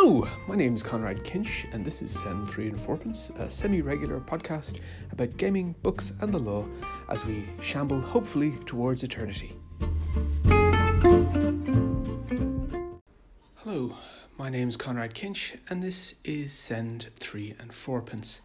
Hello, 0.00 0.28
my 0.46 0.54
name 0.54 0.74
is 0.74 0.82
Conrad 0.84 1.24
Kinch, 1.24 1.66
and 1.74 1.84
this 1.84 2.02
is 2.02 2.16
Send 2.16 2.48
3 2.48 2.68
and 2.68 2.80
Fourpence, 2.80 3.30
a 3.30 3.50
semi 3.50 3.82
regular 3.82 4.20
podcast 4.20 4.80
about 5.10 5.36
gaming, 5.36 5.74
books, 5.82 6.12
and 6.20 6.32
the 6.32 6.40
law 6.40 6.64
as 7.08 7.26
we 7.26 7.48
shamble, 7.60 8.00
hopefully, 8.00 8.52
towards 8.64 9.02
eternity. 9.02 9.56
Hello, 13.56 13.96
my 14.38 14.48
name 14.48 14.68
is 14.68 14.76
Conrad 14.76 15.14
Kinch, 15.14 15.58
and 15.68 15.82
this 15.82 16.14
is 16.22 16.52
Send 16.52 17.08
3 17.18 17.56
and 17.58 17.74
Fourpence. 17.74 18.40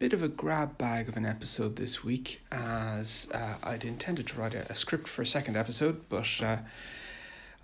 Bit 0.00 0.12
of 0.12 0.24
a 0.24 0.28
grab 0.28 0.76
bag 0.76 1.08
of 1.08 1.16
an 1.16 1.24
episode 1.24 1.76
this 1.76 2.02
week, 2.02 2.40
as 2.50 3.28
uh, 3.32 3.54
I'd 3.62 3.84
intended 3.84 4.26
to 4.26 4.40
write 4.40 4.54
a, 4.54 4.68
a, 4.72 4.74
script 4.74 5.06
for 5.06 5.22
a 5.22 5.26
second 5.26 5.56
episode, 5.56 6.08
but 6.08 6.28
uh, 6.42 6.56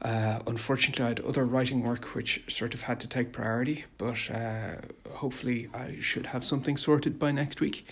uh, 0.03 0.41
unfortunately, 0.47 1.05
I 1.05 1.09
had 1.09 1.21
other 1.21 1.45
writing 1.45 1.83
work 1.83 2.15
which 2.15 2.43
sort 2.49 2.75
of 2.75 2.83
had 2.83 3.01
to 3.01 3.09
take 3.09 3.33
priority, 3.33 3.85
but 3.97 4.31
uh, 4.31 4.77
hopefully, 5.15 5.69
I 5.73 6.01
should 6.01 6.27
have 6.27 6.45
something 6.45 6.77
sorted 6.77 7.19
by 7.19 7.33
next 7.33 7.61
week. 7.61 7.87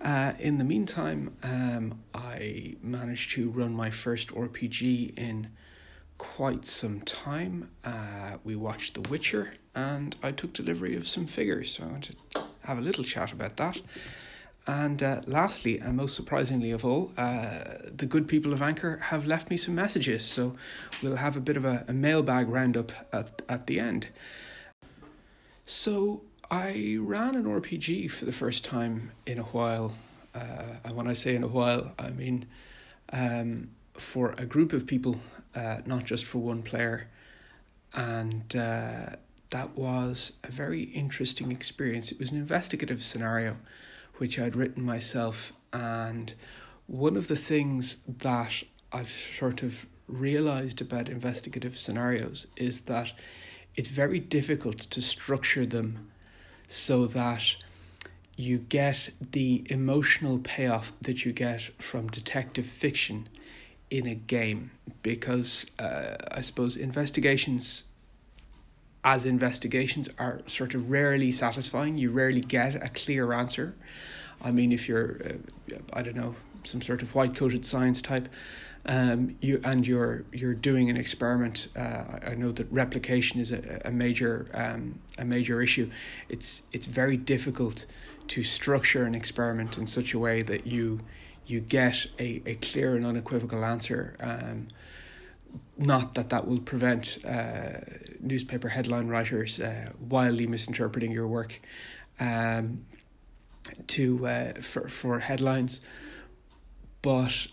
Uh, 0.00 0.32
in 0.38 0.58
the 0.58 0.64
meantime, 0.64 1.36
um, 1.42 2.00
I 2.14 2.76
managed 2.82 3.30
to 3.32 3.50
run 3.50 3.74
my 3.74 3.90
first 3.90 4.34
RPG 4.34 5.16
in 5.16 5.48
quite 6.18 6.66
some 6.66 7.00
time. 7.00 7.70
Uh, 7.84 8.38
we 8.44 8.56
watched 8.56 8.94
The 8.94 9.08
Witcher, 9.08 9.52
and 9.74 10.16
I 10.22 10.32
took 10.32 10.52
delivery 10.52 10.96
of 10.96 11.06
some 11.06 11.26
figures, 11.26 11.76
so 11.76 11.84
I 11.84 11.86
want 11.86 12.14
to 12.32 12.42
have 12.64 12.78
a 12.78 12.82
little 12.82 13.04
chat 13.04 13.32
about 13.32 13.56
that. 13.56 13.80
And 14.66 15.00
uh, 15.00 15.20
lastly, 15.26 15.78
and 15.78 15.96
most 15.96 16.16
surprisingly 16.16 16.72
of 16.72 16.84
all, 16.84 17.12
uh, 17.16 17.58
the 17.84 18.06
good 18.06 18.26
people 18.26 18.52
of 18.52 18.60
Anchor 18.60 18.96
have 18.96 19.24
left 19.24 19.48
me 19.48 19.56
some 19.56 19.76
messages. 19.76 20.24
So 20.24 20.56
we'll 21.02 21.16
have 21.16 21.36
a 21.36 21.40
bit 21.40 21.56
of 21.56 21.64
a, 21.64 21.84
a 21.86 21.92
mailbag 21.92 22.48
roundup 22.48 22.90
at, 23.12 23.42
at 23.48 23.68
the 23.68 23.78
end. 23.78 24.08
So 25.64 26.22
I 26.50 26.96
ran 27.00 27.36
an 27.36 27.44
RPG 27.44 28.10
for 28.10 28.24
the 28.24 28.32
first 28.32 28.64
time 28.64 29.12
in 29.24 29.38
a 29.38 29.44
while. 29.44 29.94
Uh, 30.34 30.78
and 30.84 30.96
when 30.96 31.06
I 31.06 31.12
say 31.12 31.36
in 31.36 31.44
a 31.44 31.48
while, 31.48 31.92
I 31.98 32.10
mean 32.10 32.46
um, 33.12 33.70
for 33.94 34.34
a 34.36 34.46
group 34.46 34.72
of 34.72 34.86
people, 34.86 35.20
uh, 35.54 35.78
not 35.86 36.04
just 36.04 36.24
for 36.24 36.38
one 36.38 36.62
player. 36.62 37.08
And 37.94 38.54
uh, 38.56 39.16
that 39.50 39.76
was 39.76 40.32
a 40.42 40.50
very 40.50 40.82
interesting 40.82 41.52
experience. 41.52 42.10
It 42.10 42.18
was 42.18 42.32
an 42.32 42.38
investigative 42.38 43.00
scenario 43.00 43.56
which 44.18 44.38
I'd 44.38 44.56
written 44.56 44.82
myself. 44.82 45.52
And 45.72 46.34
one 46.86 47.16
of 47.16 47.28
the 47.28 47.36
things 47.36 47.98
that 48.06 48.62
I've 48.92 49.08
sort 49.08 49.62
of 49.62 49.86
realized 50.08 50.80
about 50.80 51.08
investigative 51.08 51.76
scenarios 51.76 52.46
is 52.56 52.82
that 52.82 53.12
it's 53.74 53.88
very 53.88 54.20
difficult 54.20 54.78
to 54.78 55.02
structure 55.02 55.66
them 55.66 56.08
so 56.68 57.06
that 57.06 57.56
you 58.36 58.58
get 58.58 59.10
the 59.32 59.66
emotional 59.70 60.38
payoff 60.38 60.92
that 61.00 61.24
you 61.24 61.32
get 61.32 61.62
from 61.80 62.06
detective 62.08 62.66
fiction 62.66 63.28
in 63.90 64.06
a 64.06 64.14
game 64.14 64.70
because 65.02 65.66
uh, 65.78 66.16
I 66.30 66.40
suppose 66.40 66.76
investigations 66.76 67.84
as 69.06 69.24
investigations 69.24 70.10
are 70.18 70.40
sort 70.46 70.74
of 70.74 70.90
rarely 70.90 71.30
satisfying. 71.30 71.96
You 71.96 72.10
rarely 72.10 72.40
get 72.40 72.74
a 72.74 72.88
clear 72.88 73.32
answer. 73.32 73.76
I 74.42 74.50
mean, 74.50 74.72
if 74.72 74.88
you're, 74.88 75.20
uh, 75.24 75.76
I 75.92 76.02
don't 76.02 76.16
know, 76.16 76.34
some 76.64 76.82
sort 76.82 77.02
of 77.02 77.14
white 77.14 77.36
coated 77.36 77.64
science 77.64 78.02
type, 78.02 78.28
um, 78.84 79.36
you 79.40 79.60
and 79.64 79.86
you're 79.86 80.24
you're 80.32 80.54
doing 80.54 80.90
an 80.90 80.96
experiment. 80.96 81.68
Uh, 81.76 82.18
I 82.26 82.34
know 82.34 82.50
that 82.52 82.70
replication 82.70 83.40
is 83.40 83.52
a, 83.52 83.80
a 83.84 83.92
major 83.92 84.46
um, 84.52 84.98
a 85.18 85.24
major 85.24 85.62
issue. 85.62 85.88
It's 86.28 86.62
it's 86.72 86.86
very 86.86 87.16
difficult 87.16 87.86
to 88.28 88.42
structure 88.42 89.04
an 89.04 89.14
experiment 89.14 89.78
in 89.78 89.86
such 89.86 90.14
a 90.14 90.18
way 90.18 90.42
that 90.42 90.66
you 90.66 91.00
you 91.46 91.60
get 91.60 92.06
a, 92.18 92.42
a 92.44 92.54
clear 92.56 92.96
and 92.96 93.06
unequivocal 93.06 93.64
answer. 93.64 94.16
Um, 94.18 94.66
not 95.76 96.14
that 96.14 96.30
that 96.30 96.46
will 96.46 96.60
prevent 96.60 97.18
uh, 97.24 97.80
newspaper 98.20 98.68
headline 98.68 99.08
writers 99.08 99.60
uh, 99.60 99.90
wildly 100.00 100.46
misinterpreting 100.46 101.12
your 101.12 101.26
work 101.26 101.60
um, 102.20 102.84
to 103.88 104.26
uh, 104.26 104.52
for 104.60 104.88
for 104.88 105.20
headlines, 105.20 105.80
but 107.02 107.48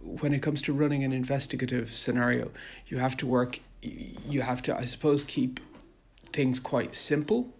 when 0.00 0.32
it 0.32 0.42
comes 0.42 0.62
to 0.62 0.72
running 0.72 1.04
an 1.04 1.12
investigative 1.12 1.90
scenario, 1.90 2.50
you 2.86 2.98
have 2.98 3.16
to 3.18 3.26
work. 3.26 3.60
You 3.82 4.42
have 4.42 4.62
to, 4.62 4.76
I 4.76 4.84
suppose, 4.84 5.24
keep 5.24 5.60
things 6.32 6.58
quite 6.58 6.94
simple 6.94 7.54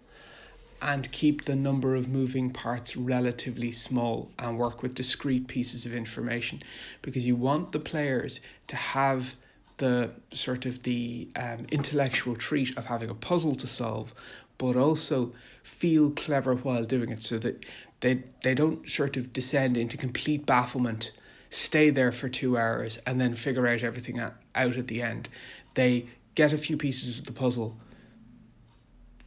and 0.81 1.11
keep 1.11 1.45
the 1.45 1.55
number 1.55 1.95
of 1.95 2.07
moving 2.07 2.49
parts 2.49 2.97
relatively 2.97 3.71
small 3.71 4.31
and 4.39 4.57
work 4.57 4.81
with 4.81 4.95
discrete 4.95 5.47
pieces 5.47 5.85
of 5.85 5.93
information 5.93 6.61
because 7.01 7.27
you 7.27 7.35
want 7.35 7.71
the 7.71 7.79
players 7.79 8.41
to 8.67 8.75
have 8.75 9.35
the 9.81 10.11
sort 10.31 10.67
of 10.67 10.83
the 10.83 11.27
um, 11.35 11.65
intellectual 11.71 12.35
treat 12.35 12.77
of 12.77 12.85
having 12.85 13.09
a 13.09 13.15
puzzle 13.15 13.55
to 13.55 13.65
solve, 13.65 14.13
but 14.59 14.75
also 14.75 15.33
feel 15.63 16.11
clever 16.11 16.53
while 16.53 16.85
doing 16.85 17.09
it 17.09 17.23
so 17.23 17.39
that 17.39 17.65
they, 18.01 18.23
they 18.43 18.53
don't 18.53 18.87
sort 18.87 19.17
of 19.17 19.33
descend 19.33 19.75
into 19.75 19.97
complete 19.97 20.45
bafflement, 20.45 21.11
stay 21.49 21.89
there 21.89 22.11
for 22.11 22.29
two 22.29 22.59
hours, 22.59 22.99
and 23.07 23.19
then 23.19 23.33
figure 23.33 23.65
out 23.67 23.81
everything 23.81 24.19
out 24.19 24.35
at 24.55 24.87
the 24.87 25.01
end. 25.01 25.29
They 25.73 26.05
get 26.35 26.53
a 26.53 26.57
few 26.59 26.77
pieces 26.77 27.17
of 27.17 27.25
the 27.25 27.33
puzzle, 27.33 27.75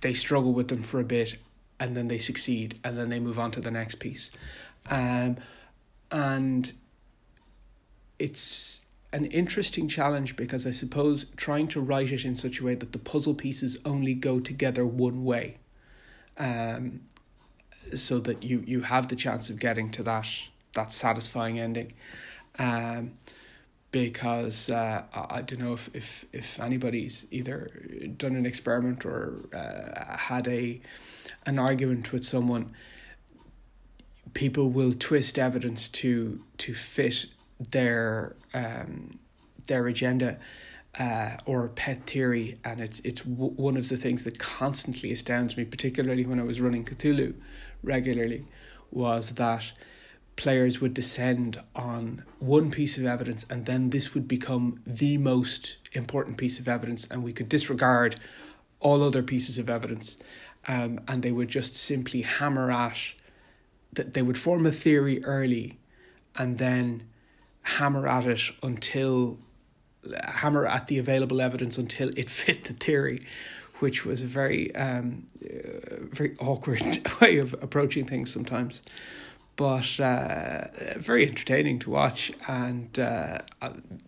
they 0.03 0.15
struggle 0.15 0.53
with 0.53 0.69
them 0.69 0.84
for 0.84 1.00
a 1.00 1.04
bit, 1.04 1.36
and 1.81 1.97
then 1.97 2.06
they 2.06 2.19
succeed, 2.19 2.78
and 2.84 2.97
then 2.97 3.09
they 3.09 3.19
move 3.19 3.41
on 3.41 3.50
to 3.50 3.60
the 3.60 3.72
next 3.72 3.97
piece. 3.97 4.31
Um, 4.88 5.36
and 6.12 6.72
it's 8.21 8.86
an 9.14 9.26
interesting 9.26 9.86
challenge 9.86 10.34
because 10.34 10.66
I 10.66 10.72
suppose 10.72 11.26
trying 11.36 11.69
to 11.69 11.80
write 11.80 12.10
it 12.10 12.25
in 12.25 12.34
such 12.34 12.58
a 12.58 12.64
way 12.64 12.75
that 12.75 12.91
the 12.91 12.98
puzzle 12.98 13.34
pieces 13.34 13.78
only 13.84 14.12
go 14.12 14.41
together 14.41 14.84
one 14.84 15.25
way, 15.25 15.58
um, 16.36 17.00
so 17.94 18.19
that 18.19 18.42
you 18.42 18.64
you 18.66 18.80
have 18.80 19.08
the 19.08 19.14
chance 19.14 19.48
of 19.48 19.60
getting 19.60 19.91
to 19.92 20.03
that 20.03 20.26
that 20.72 20.92
satisfying 20.92 21.60
ending, 21.60 21.92
um, 22.58 23.12
because 23.92 24.69
uh, 24.69 25.04
I, 25.14 25.36
I 25.36 25.42
don't 25.42 25.60
know 25.60 25.74
if, 25.74 25.94
if 25.94 26.24
if 26.32 26.58
anybody's 26.58 27.28
either 27.30 27.70
done 28.16 28.34
an 28.34 28.44
experiment 28.44 29.06
or 29.06 29.48
uh, 29.54 30.16
had 30.16 30.48
a 30.48 30.80
an 31.47 31.60
argument 31.60 32.12
with 32.12 32.26
someone. 32.26 32.74
People 34.32 34.70
will 34.70 34.92
twist 34.92 35.38
evidence 35.38 35.88
to 35.91 36.42
to 36.58 36.74
fit 36.74 37.26
their 37.59 38.37
um, 38.53 39.19
their 39.66 39.87
agenda 39.87 40.38
uh, 40.98 41.37
or 41.47 41.69
pet 41.69 42.06
theory, 42.06 42.59
and 42.65 42.81
it's 42.81 43.00
it's 43.00 43.22
w- 43.22 43.53
one 43.53 43.76
of 43.76 43.88
the 43.88 43.97
things 43.97 44.25
that 44.25 44.38
constantly 44.38 45.10
astounds 45.12 45.56
me, 45.56 45.65
particularly 45.65 46.25
when 46.25 46.38
I 46.38 46.44
was 46.44 46.60
running 46.60 46.84
Cthulhu 46.84 47.34
regularly, 47.82 48.44
was 48.91 49.32
that 49.32 49.72
players 50.37 50.81
would 50.81 50.94
descend 50.94 51.60
on 51.75 52.25
one 52.38 52.70
piece 52.70 52.98
of 52.98 53.06
evidence, 53.06 53.47
and 53.48 53.66
then 53.66 53.91
this 53.91 54.15
would 54.15 54.28
become 54.28 54.81
the 54.86 55.16
most 55.19 55.78
important 55.92 56.36
piece 56.36 56.59
of 56.60 56.69
evidence, 56.69 57.06
and 57.09 57.22
we 57.22 57.32
could 57.32 57.48
disregard 57.48 58.16
all 58.81 59.03
other 59.03 59.22
pieces 59.22 59.59
of 59.59 59.69
evidence, 59.69 60.16
um, 60.66 61.00
and 61.09 61.22
they 61.22 61.32
would 61.32 61.48
just 61.48 61.76
simply 61.76 62.22
hammer 62.22 62.71
at 62.71 63.15
that 63.92 64.15
they 64.15 64.22
would 64.22 64.38
form 64.38 64.66
a 64.66 64.72
theory 64.72 65.25
early, 65.25 65.78
and 66.36 66.59
then 66.59 67.04
hammer 67.65 68.07
at 68.07 68.27
it 68.27 68.43
until 68.63 69.39
hammer 70.27 70.66
at 70.66 70.87
the 70.87 70.99
available 70.99 71.41
evidence 71.41 71.78
until 71.78 72.11
it 72.16 72.31
fit 72.31 72.65
the 72.65 72.75
theory, 72.75 73.21
which 73.78 74.05
was 74.05 74.22
a 74.22 74.27
very 74.27 74.75
um, 74.75 75.27
uh, 75.45 75.97
very 76.13 76.37
awkward 76.39 76.83
way 77.21 77.39
of 77.39 77.55
approaching 77.55 78.05
things 78.05 78.33
sometimes, 78.33 78.83
but 79.57 79.99
uh, 80.01 80.66
very 80.97 81.27
entertaining 81.27 81.78
to 81.81 81.91
watch, 81.91 82.33
and 82.49 82.99
uh, 82.99 83.39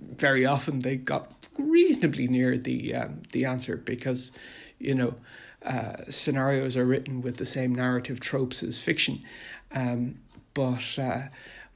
very 0.00 0.44
often 0.44 0.80
they 0.80 0.96
got 0.96 1.32
reasonably 1.58 2.28
near 2.28 2.58
the 2.58 2.94
um, 2.94 3.22
the 3.32 3.44
answer 3.44 3.76
because, 3.76 4.32
you 4.78 4.94
know. 4.94 5.14
Uh, 5.64 6.08
scenarios 6.08 6.76
are 6.76 6.84
written 6.84 7.20
with 7.20 7.38
the 7.38 7.44
same 7.44 7.74
narrative 7.74 8.20
tropes 8.20 8.62
as 8.62 8.78
fiction, 8.78 9.20
um, 9.72 10.14
but 10.54 10.96
uh, 10.96 11.22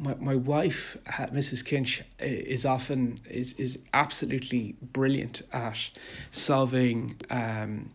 my, 0.00 0.14
my 0.14 0.34
wife, 0.34 0.96
Mrs. 1.06 1.62
Kinch, 1.62 2.02
is 2.18 2.64
often 2.64 3.20
is 3.28 3.52
is 3.54 3.78
absolutely 3.92 4.76
brilliant 4.80 5.42
at 5.52 5.90
solving 6.30 7.16
um, 7.28 7.90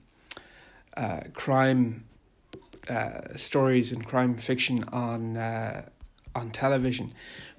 uh, 0.96 1.22
crime 1.34 2.06
uh, 2.90 3.22
stories 3.36 3.92
and 3.92 4.06
crime 4.06 4.36
fiction 4.36 4.84
on 4.86 5.36
uh, 5.36 5.90
on 6.36 6.52
television 6.52 7.12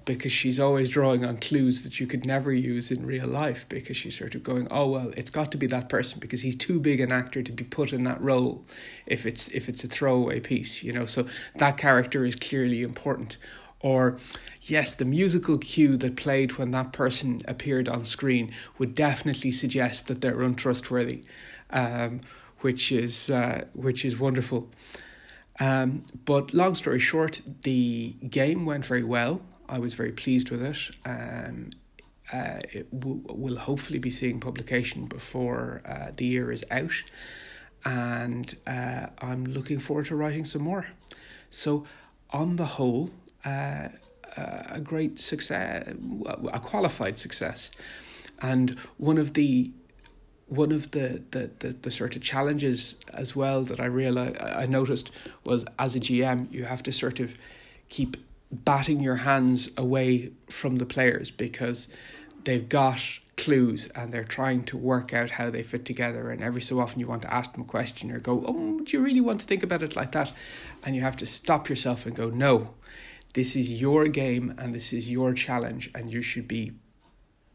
because 0.05 0.31
she's 0.31 0.57
always 0.57 0.89
drawing 0.89 1.25
on 1.25 1.35
clues 1.35 1.83
that 1.83 1.99
you 1.99 2.07
could 2.07 2.25
never 2.25 2.53
use 2.53 2.91
in 2.91 3.05
real 3.05 3.27
life 3.27 3.67
because 3.67 3.97
she's 3.97 4.17
sort 4.17 4.35
of 4.35 4.43
going 4.43 4.67
oh 4.71 4.87
well 4.87 5.11
it's 5.17 5.31
got 5.31 5.51
to 5.51 5.57
be 5.57 5.67
that 5.67 5.89
person 5.89 6.19
because 6.19 6.43
he's 6.43 6.55
too 6.55 6.79
big 6.79 7.01
an 7.01 7.11
actor 7.11 7.43
to 7.43 7.51
be 7.51 7.65
put 7.65 7.91
in 7.91 8.03
that 8.03 8.21
role 8.21 8.63
if 9.05 9.25
it's 9.25 9.49
if 9.49 9.67
it's 9.67 9.83
a 9.83 9.87
throwaway 9.87 10.39
piece 10.39 10.83
you 10.83 10.93
know 10.93 11.03
so 11.03 11.27
that 11.55 11.75
character 11.75 12.23
is 12.23 12.35
clearly 12.35 12.83
important 12.83 13.37
or 13.79 14.17
yes 14.61 14.95
the 14.95 15.05
musical 15.05 15.57
cue 15.57 15.97
that 15.97 16.15
played 16.15 16.57
when 16.57 16.71
that 16.71 16.91
person 16.93 17.41
appeared 17.47 17.87
on 17.87 18.03
screen 18.03 18.51
would 18.77 18.95
definitely 18.95 19.51
suggest 19.51 20.07
that 20.07 20.21
they're 20.21 20.41
untrustworthy 20.41 21.23
um, 21.69 22.19
which 22.61 22.91
is 22.91 23.29
uh, 23.29 23.65
which 23.73 24.03
is 24.03 24.19
wonderful 24.19 24.69
um, 25.59 26.03
but 26.25 26.53
long 26.53 26.75
story 26.75 26.99
short 26.99 27.41
the 27.63 28.15
game 28.29 28.65
went 28.65 28.85
very 28.85 29.03
well 29.03 29.41
I 29.69 29.79
was 29.79 29.93
very 29.93 30.11
pleased 30.11 30.49
with 30.49 30.63
it. 30.63 30.91
Um, 31.05 31.71
uh, 32.31 32.59
it 32.71 32.91
w- 32.97 33.23
will 33.27 33.57
hopefully 33.57 33.99
be 33.99 34.09
seeing 34.09 34.39
publication 34.39 35.05
before 35.05 35.81
uh, 35.85 36.11
the 36.15 36.25
year 36.25 36.51
is 36.51 36.63
out, 36.71 37.03
and 37.85 38.53
uh, 38.65 39.07
I'm 39.19 39.45
looking 39.45 39.79
forward 39.79 40.07
to 40.07 40.15
writing 40.15 40.45
some 40.45 40.61
more. 40.61 40.87
So, 41.49 41.85
on 42.31 42.57
the 42.57 42.65
whole, 42.65 43.11
uh, 43.45 43.89
a 44.35 44.79
great 44.79 45.19
success, 45.19 45.87
a 46.51 46.59
qualified 46.59 47.17
success, 47.19 47.71
and 48.41 48.71
one 48.97 49.17
of 49.17 49.33
the 49.33 49.71
one 50.47 50.71
of 50.71 50.91
the, 50.91 51.21
the, 51.31 51.51
the, 51.59 51.69
the 51.69 51.91
sort 51.91 52.15
of 52.15 52.21
challenges 52.21 52.95
as 53.13 53.35
well 53.35 53.63
that 53.63 53.81
I 53.81 53.85
realized 53.85 54.37
I 54.39 54.65
noticed 54.65 55.11
was 55.43 55.65
as 55.77 55.95
a 55.95 55.99
GM 55.99 56.49
you 56.53 56.63
have 56.63 56.81
to 56.83 56.93
sort 56.93 57.19
of 57.19 57.37
keep 57.89 58.15
batting 58.49 59.01
your 59.01 59.17
hands 59.17 59.69
away 59.75 60.31
from 60.49 60.77
the 60.77 60.85
players 60.85 61.31
because 61.31 61.89
they've 62.45 62.69
got 62.69 63.19
clues 63.35 63.87
and 63.87 64.13
they're 64.13 64.23
trying 64.23 64.63
to 64.63 64.77
work 64.77 65.13
out 65.13 65.31
how 65.31 65.49
they 65.49 65.63
fit 65.63 65.83
together. 65.83 66.31
And 66.31 66.41
every 66.41 66.61
so 66.61 66.79
often 66.79 66.99
you 67.01 67.07
want 67.07 67.23
to 67.23 67.33
ask 67.33 67.51
them 67.51 67.61
a 67.61 67.65
question 67.65 68.09
or 68.11 68.19
go 68.19 68.43
oh 68.47 68.79
do 68.79 68.97
you 68.97 69.03
really 69.03 69.21
want 69.21 69.41
to 69.41 69.45
think 69.45 69.63
about 69.63 69.83
it 69.83 69.95
like 69.95 70.13
that? 70.13 70.31
And 70.83 70.95
you 70.95 71.01
have 71.01 71.17
to 71.17 71.25
stop 71.25 71.67
yourself 71.67 72.05
and 72.05 72.15
go 72.15 72.29
no 72.29 72.69
this 73.33 73.55
is 73.55 73.81
your 73.81 74.07
game 74.07 74.53
and 74.57 74.73
this 74.73 74.93
is 74.93 75.09
your 75.09 75.33
challenge 75.33 75.89
and 75.93 76.11
you 76.11 76.21
should 76.21 76.47
be 76.47 76.73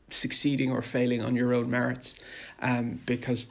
succeeding 0.09 0.71
or 0.71 0.83
failing 0.83 1.23
on 1.23 1.35
your 1.35 1.55
own 1.55 1.71
merits 1.71 2.15
um, 2.61 2.99
because 3.07 3.47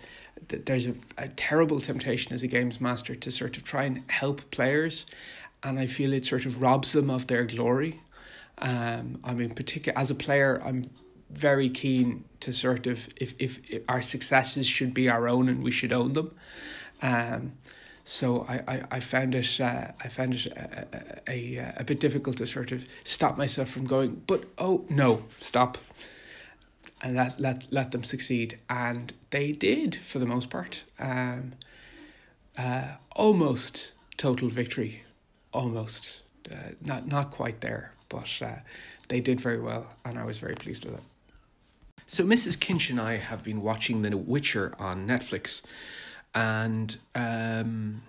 th- 0.48 0.66
there's 0.66 0.88
a, 0.88 0.96
a 1.18 1.28
terrible 1.30 1.80
temptation 1.80 2.34
as 2.34 2.44
a 2.44 2.48
games 2.48 2.80
master 2.80 3.16
to 3.16 3.32
sort 3.32 3.58
of 3.58 3.64
try 3.64 3.84
and 3.84 4.04
help 4.10 4.50
players 4.52 5.06
and 5.64 5.80
I 5.80 5.86
feel 5.86 6.14
it 6.14 6.26
sort 6.26 6.46
of 6.46 6.62
robs 6.62 6.94
them 6.94 7.10
of 7.10 7.28
their 7.28 7.46
glory. 7.46 8.02
Um, 8.58 9.20
I 9.24 9.34
mean, 9.34 9.52
particular 9.52 9.98
as 9.98 10.10
a 10.10 10.16
player, 10.16 10.62
I'm 10.64 10.86
very 11.30 11.70
keen 11.70 12.26
to 12.42 12.52
sort 12.52 12.88
of 12.88 13.10
if, 13.16 13.34
if, 13.40 13.60
if 13.70 13.84
our 13.88 14.02
successes 14.02 14.68
should 14.68 14.94
be 14.94 15.10
our 15.10 15.28
own 15.28 15.48
and 15.50 15.64
we 15.64 15.72
should 15.72 15.94
own 15.94 16.14
them. 16.14 16.36
Um, 17.02 17.54
so 18.04 18.46
I, 18.48 18.56
I, 18.68 18.84
I 18.92 19.00
found 19.00 19.36
it 19.36 19.60
uh, 19.60 19.92
I 20.00 20.08
found 20.08 20.34
it 20.34 20.48
a, 20.48 21.22
a, 21.28 21.74
a 21.78 21.84
bit 21.84 22.00
difficult 22.00 22.38
to 22.38 22.48
sort 22.48 22.72
of 22.72 22.86
stop 23.04 23.38
myself 23.38 23.70
from 23.70 23.86
going, 23.86 24.24
but 24.28 24.46
oh 24.58 24.86
no, 24.90 25.24
stop, 25.40 25.78
and 27.02 27.16
let 27.16 27.40
let 27.40 27.68
let 27.72 27.92
them 27.92 28.04
succeed, 28.04 28.60
and 28.70 29.14
they 29.30 29.52
did 29.52 29.96
for 29.96 30.20
the 30.20 30.26
most 30.26 30.50
part. 30.50 30.84
Um, 31.00 31.54
uh, 32.58 32.96
almost 33.16 33.94
total 34.18 34.50
victory 34.50 35.04
almost 35.54 36.22
uh, 36.52 36.72
not 36.82 37.08
not 37.08 37.32
quite 37.32 37.62
there, 37.62 37.94
but 38.10 38.30
uh, 38.42 38.60
they 39.08 39.20
did 39.20 39.40
very 39.40 39.60
well, 39.60 39.88
and 40.06 40.18
I 40.18 40.26
was 40.26 40.40
very 40.40 40.56
pleased 40.56 40.86
with 40.86 40.96
it. 40.96 41.04
So 42.08 42.24
Mrs. 42.24 42.58
Kinch 42.58 42.90
and 42.90 43.00
I 43.00 43.18
have 43.18 43.44
been 43.44 43.62
watching 43.62 44.02
The 44.02 44.18
Witcher 44.18 44.74
on 44.78 45.08
Netflix, 45.08 45.62
and 46.34 46.98
um, 47.16 48.04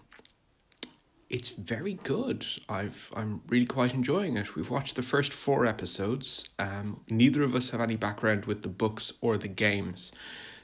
it's 1.32 1.50
very 1.50 1.94
good. 1.94 2.46
I've 2.69 3.10
I'm 3.16 3.40
really 3.48 3.66
quite 3.66 3.94
enjoying 3.94 4.36
it. 4.36 4.54
We've 4.54 4.70
watched 4.70 4.96
the 4.96 5.02
first 5.02 5.32
four 5.32 5.66
episodes. 5.66 6.48
Um, 6.58 7.00
neither 7.08 7.42
of 7.42 7.54
us 7.54 7.70
have 7.70 7.80
any 7.80 7.96
background 7.96 8.44
with 8.44 8.62
the 8.62 8.69
books 8.69 9.12
or 9.20 9.38
the 9.38 9.48
games, 9.48 10.12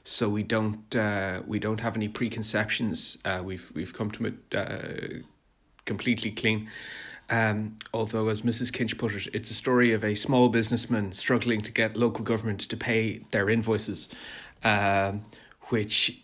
so 0.04 0.28
we 0.28 0.42
don't 0.42 0.94
uh, 0.94 1.40
we 1.46 1.58
don't 1.58 1.80
have 1.80 1.96
any 1.96 2.08
preconceptions. 2.08 3.18
Uh, 3.24 3.40
we've 3.42 3.72
we've 3.74 3.94
come 3.94 4.10
to 4.12 4.26
it 4.26 4.34
uh, 4.54 5.22
completely 5.86 6.30
clean. 6.30 6.68
Um, 7.30 7.76
although, 7.92 8.28
as 8.28 8.42
Mrs. 8.42 8.72
Kinch 8.72 8.96
put 8.96 9.14
it, 9.14 9.28
it's 9.34 9.50
a 9.50 9.54
story 9.54 9.92
of 9.92 10.02
a 10.02 10.14
small 10.14 10.48
businessman 10.48 11.12
struggling 11.12 11.60
to 11.62 11.72
get 11.72 11.96
local 11.96 12.24
government 12.24 12.60
to 12.60 12.76
pay 12.76 13.20
their 13.32 13.50
invoices, 13.50 14.08
um, 14.64 15.26
which 15.68 16.22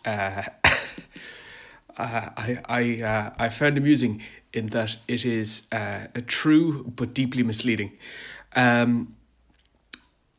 uh, 1.96 2.30
I 2.36 2.58
I 2.68 3.02
uh, 3.02 3.30
I 3.38 3.48
found 3.48 3.78
amusing 3.78 4.22
in 4.52 4.68
that 4.68 4.96
it 5.08 5.24
is 5.24 5.66
uh, 5.72 6.06
a 6.14 6.22
true 6.22 6.84
but 6.96 7.14
deeply 7.14 7.42
misleading. 7.42 7.92
Um, 8.56 9.16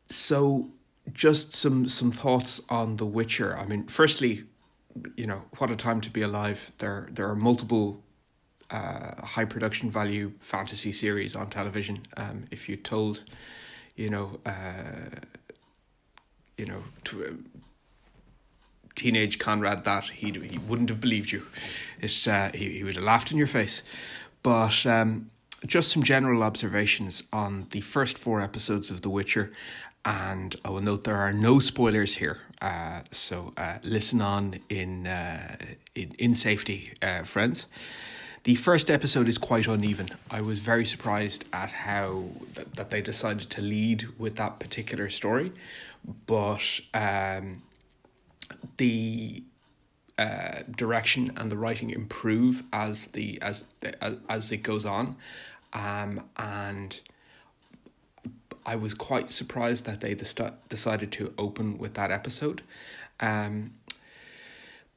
so, 0.08 0.70
just 1.12 1.52
some 1.52 1.88
some 1.88 2.12
thoughts 2.12 2.62
on 2.68 2.96
The 2.96 3.06
Witcher. 3.06 3.56
I 3.56 3.66
mean, 3.66 3.84
firstly, 3.86 4.44
you 5.16 5.26
know, 5.26 5.42
what 5.58 5.70
a 5.70 5.76
time 5.76 6.00
to 6.00 6.10
be 6.10 6.22
alive. 6.22 6.72
There 6.78 7.08
there 7.12 7.28
are 7.28 7.36
multiple 7.36 8.02
uh, 8.70 9.24
high 9.24 9.44
production 9.44 9.90
value 9.90 10.32
fantasy 10.38 10.92
series 10.92 11.36
on 11.36 11.48
television. 11.50 12.00
Um, 12.16 12.46
if 12.50 12.68
you 12.68 12.76
told, 12.76 13.22
you 13.96 14.08
know, 14.08 14.40
uh, 14.44 15.20
you 16.56 16.66
know, 16.66 16.82
to, 17.04 17.44
teenage 18.96 19.38
Conrad 19.38 19.84
that 19.84 20.04
he 20.04 20.32
he 20.32 20.58
wouldn't 20.58 20.88
have 20.88 21.00
believed 21.00 21.30
you. 21.30 21.42
It 22.00 22.26
uh, 22.26 22.50
he 22.52 22.78
he 22.78 22.84
would 22.84 22.96
have 22.96 23.04
laughed 23.04 23.30
in 23.30 23.38
your 23.38 23.46
face. 23.46 23.82
But 24.42 24.84
um, 24.86 25.30
just 25.64 25.90
some 25.90 26.02
general 26.02 26.42
observations 26.42 27.22
on 27.32 27.66
the 27.70 27.80
first 27.80 28.18
four 28.18 28.40
episodes 28.40 28.90
of 28.90 29.00
The 29.02 29.10
Witcher, 29.10 29.52
and 30.04 30.54
I 30.64 30.70
will 30.70 30.82
note 30.82 31.04
there 31.04 31.16
are 31.16 31.32
no 31.32 31.58
spoilers 31.58 32.16
here. 32.16 32.38
Uh, 32.60 33.02
so 33.10 33.52
uh, 33.56 33.78
listen 33.82 34.20
on 34.20 34.60
in 34.68 35.06
uh, 35.06 35.56
in 35.94 36.12
in 36.18 36.34
safety, 36.34 36.92
uh, 37.02 37.22
friends. 37.22 37.66
The 38.44 38.54
first 38.54 38.90
episode 38.90 39.26
is 39.26 39.38
quite 39.38 39.66
uneven. 39.66 40.08
I 40.30 40.40
was 40.40 40.60
very 40.60 40.86
surprised 40.86 41.48
at 41.52 41.72
how 41.72 42.26
that, 42.54 42.74
that 42.74 42.90
they 42.90 43.02
decided 43.02 43.50
to 43.50 43.60
lead 43.60 44.06
with 44.18 44.36
that 44.36 44.60
particular 44.60 45.10
story, 45.10 45.50
but 46.26 46.80
um, 46.94 47.62
the 48.76 49.42
uh, 50.18 50.60
direction 50.76 51.32
and 51.36 51.50
the 51.50 51.56
writing 51.56 51.90
improve 51.90 52.62
as 52.72 53.08
the 53.08 53.40
as 53.42 53.66
the, 53.80 54.02
as, 54.02 54.18
as 54.28 54.52
it 54.52 54.58
goes 54.58 54.84
on, 54.84 55.16
um, 55.72 56.28
and 56.36 57.00
I 58.64 58.76
was 58.76 58.94
quite 58.94 59.30
surprised 59.30 59.84
that 59.84 60.00
they 60.00 60.14
decided 60.14 61.12
to 61.12 61.32
open 61.38 61.78
with 61.78 61.94
that 61.94 62.10
episode. 62.10 62.62
Um, 63.20 63.74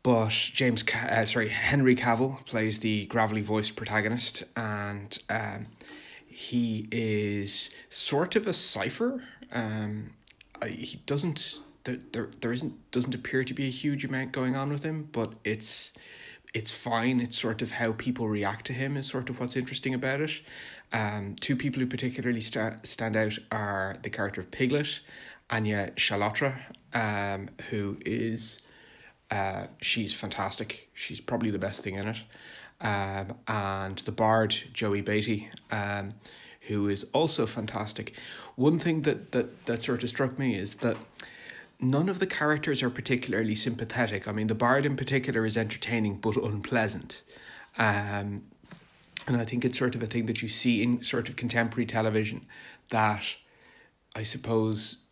but 0.01 0.29
James, 0.29 0.83
uh, 0.93 1.25
sorry, 1.25 1.49
Henry 1.49 1.95
Cavill 1.95 2.45
plays 2.45 2.79
the 2.79 3.05
gravelly 3.05 3.41
voiced 3.41 3.75
protagonist, 3.75 4.43
and 4.55 5.17
um, 5.29 5.67
he 6.25 6.87
is 6.91 7.69
sort 7.89 8.35
of 8.35 8.47
a 8.47 8.53
cipher. 8.53 9.21
Um, 9.51 10.11
I, 10.61 10.69
he 10.69 11.01
doesn't 11.05 11.59
there, 11.89 11.99
there 12.11 12.29
there 12.41 12.51
isn't 12.51 12.91
doesn't 12.91 13.15
appear 13.15 13.43
to 13.43 13.53
be 13.53 13.67
a 13.67 13.71
huge 13.71 14.05
amount 14.05 14.31
going 14.31 14.55
on 14.55 14.71
with 14.71 14.83
him, 14.83 15.09
but 15.11 15.33
it's 15.43 15.93
it's 16.53 16.75
fine. 16.75 17.19
It's 17.19 17.37
sort 17.37 17.61
of 17.61 17.71
how 17.71 17.93
people 17.93 18.27
react 18.27 18.65
to 18.67 18.73
him 18.73 18.97
is 18.97 19.07
sort 19.07 19.29
of 19.29 19.39
what's 19.39 19.55
interesting 19.55 19.93
about 19.93 20.21
it. 20.21 20.41
Um, 20.91 21.35
two 21.39 21.55
people 21.55 21.79
who 21.79 21.85
particularly 21.85 22.41
sta- 22.41 22.77
stand 22.83 23.15
out 23.15 23.37
are 23.51 23.97
the 24.01 24.09
character 24.09 24.41
of 24.41 24.49
Piglet, 24.49 25.01
Anya 25.51 25.91
Chalotra, 25.91 26.55
um, 26.93 27.49
who 27.69 27.97
is 28.03 28.61
uh, 29.29 29.67
she's 29.81 30.13
fantastic. 30.13 30.89
She's 30.93 31.21
probably 31.21 31.51
the 31.51 31.59
best 31.59 31.83
thing 31.83 31.95
in 31.95 32.07
it. 32.07 32.23
Um, 32.81 33.37
and 33.47 33.97
the 33.99 34.11
bard 34.11 34.55
Joey 34.73 35.03
Batey, 35.03 35.49
um, 35.69 36.13
who 36.61 36.87
is 36.87 37.03
also 37.13 37.45
fantastic. 37.45 38.13
One 38.55 38.79
thing 38.79 39.03
that 39.03 39.31
that 39.33 39.65
that 39.65 39.83
sort 39.83 40.03
of 40.03 40.09
struck 40.09 40.39
me 40.39 40.55
is 40.55 40.77
that 40.77 40.97
none 41.79 42.09
of 42.09 42.19
the 42.19 42.27
characters 42.27 42.83
are 42.83 42.89
particularly 42.89 43.55
sympathetic. 43.55 44.27
I 44.27 44.31
mean, 44.31 44.47
the 44.47 44.55
bard 44.55 44.85
in 44.85 44.95
particular 44.95 45.45
is 45.45 45.57
entertaining 45.57 46.17
but 46.17 46.35
unpleasant. 46.35 47.21
Um, 47.77 48.43
and 49.27 49.37
I 49.37 49.45
think 49.45 49.63
it's 49.63 49.77
sort 49.77 49.95
of 49.95 50.03
a 50.03 50.07
thing 50.07 50.25
that 50.25 50.41
you 50.41 50.49
see 50.49 50.81
in 50.83 51.01
sort 51.03 51.29
of 51.29 51.35
contemporary 51.35 51.85
television 51.85 52.45
that 52.89 53.23
I 54.15 54.23
suppose 54.23 55.03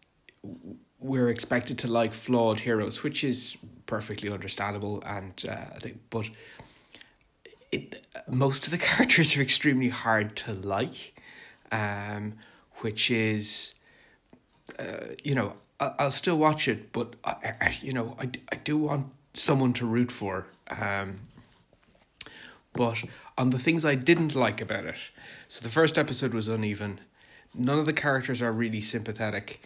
we're 0.99 1.29
expected 1.29 1.77
to 1.79 1.87
like 1.87 2.13
flawed 2.13 2.61
heroes, 2.61 3.03
which 3.03 3.23
is 3.23 3.57
perfectly 3.85 4.29
understandable. 4.29 5.03
And 5.05 5.43
uh, 5.47 5.75
I 5.75 5.79
think, 5.79 5.99
but 6.09 6.29
it 7.71 8.05
most 8.27 8.65
of 8.65 8.71
the 8.71 8.77
characters 8.89 9.37
are 9.37 9.41
extremely 9.41 9.89
hard 9.89 10.35
to 10.37 10.53
like. 10.53 11.13
um, 11.71 12.33
which 12.81 13.09
is, 13.09 13.75
uh, 14.79 15.15
you 15.23 15.35
know, 15.35 15.53
I'll 15.79 16.11
still 16.11 16.37
watch 16.37 16.67
it, 16.67 16.91
but 16.91 17.15
I, 17.23 17.53
I, 17.61 17.77
you 17.81 17.93
know, 17.93 18.15
I, 18.19 18.29
I 18.51 18.55
do 18.55 18.77
want 18.77 19.07
someone 19.33 19.73
to 19.73 19.85
root 19.85 20.11
for. 20.11 20.47
Um, 20.69 21.19
but 22.73 23.03
on 23.37 23.51
the 23.51 23.59
things 23.59 23.85
I 23.85 23.95
didn't 23.95 24.35
like 24.35 24.59
about 24.59 24.85
it, 24.85 24.95
so 25.47 25.63
the 25.63 25.69
first 25.69 25.97
episode 25.97 26.33
was 26.33 26.47
uneven. 26.47 26.99
None 27.53 27.79
of 27.79 27.85
the 27.85 27.93
characters 27.93 28.41
are 28.41 28.51
really 28.51 28.81
sympathetic. 28.81 29.61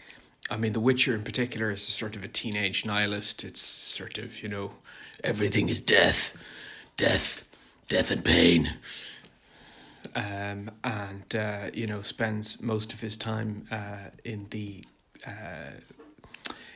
I 0.50 0.58
mean, 0.58 0.74
The 0.74 0.80
Witcher 0.80 1.16
in 1.16 1.24
particular 1.24 1.72
is 1.72 1.82
sort 1.88 2.16
of 2.16 2.24
a 2.24 2.28
teenage 2.28 2.86
nihilist. 2.86 3.44
It's 3.44 3.62
sort 3.62 4.18
of, 4.18 4.44
you 4.44 4.50
know, 4.50 4.72
everything 5.24 5.70
is 5.70 5.80
death, 5.80 6.38
death, 6.98 7.48
death 7.88 8.12
and 8.12 8.24
pain. 8.24 8.74
Um, 10.14 10.72
and, 10.84 11.36
uh, 11.36 11.70
you 11.74 11.88
know, 11.88 12.02
spends 12.02 12.62
most 12.62 12.92
of 12.92 13.00
his 13.00 13.16
time 13.16 13.66
uh, 13.72 14.10
in 14.26 14.48
the 14.50 14.84
uh, 15.26 15.72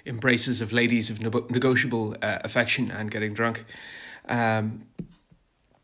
embraces 0.05 0.62
of 0.62 0.71
ladies 0.71 1.09
of 1.09 1.21
negotiable 1.50 2.15
uh, 2.21 2.39
affection 2.43 2.91
and 2.91 3.12
getting 3.12 3.33
drunk. 3.33 3.65
Um, 4.27 4.85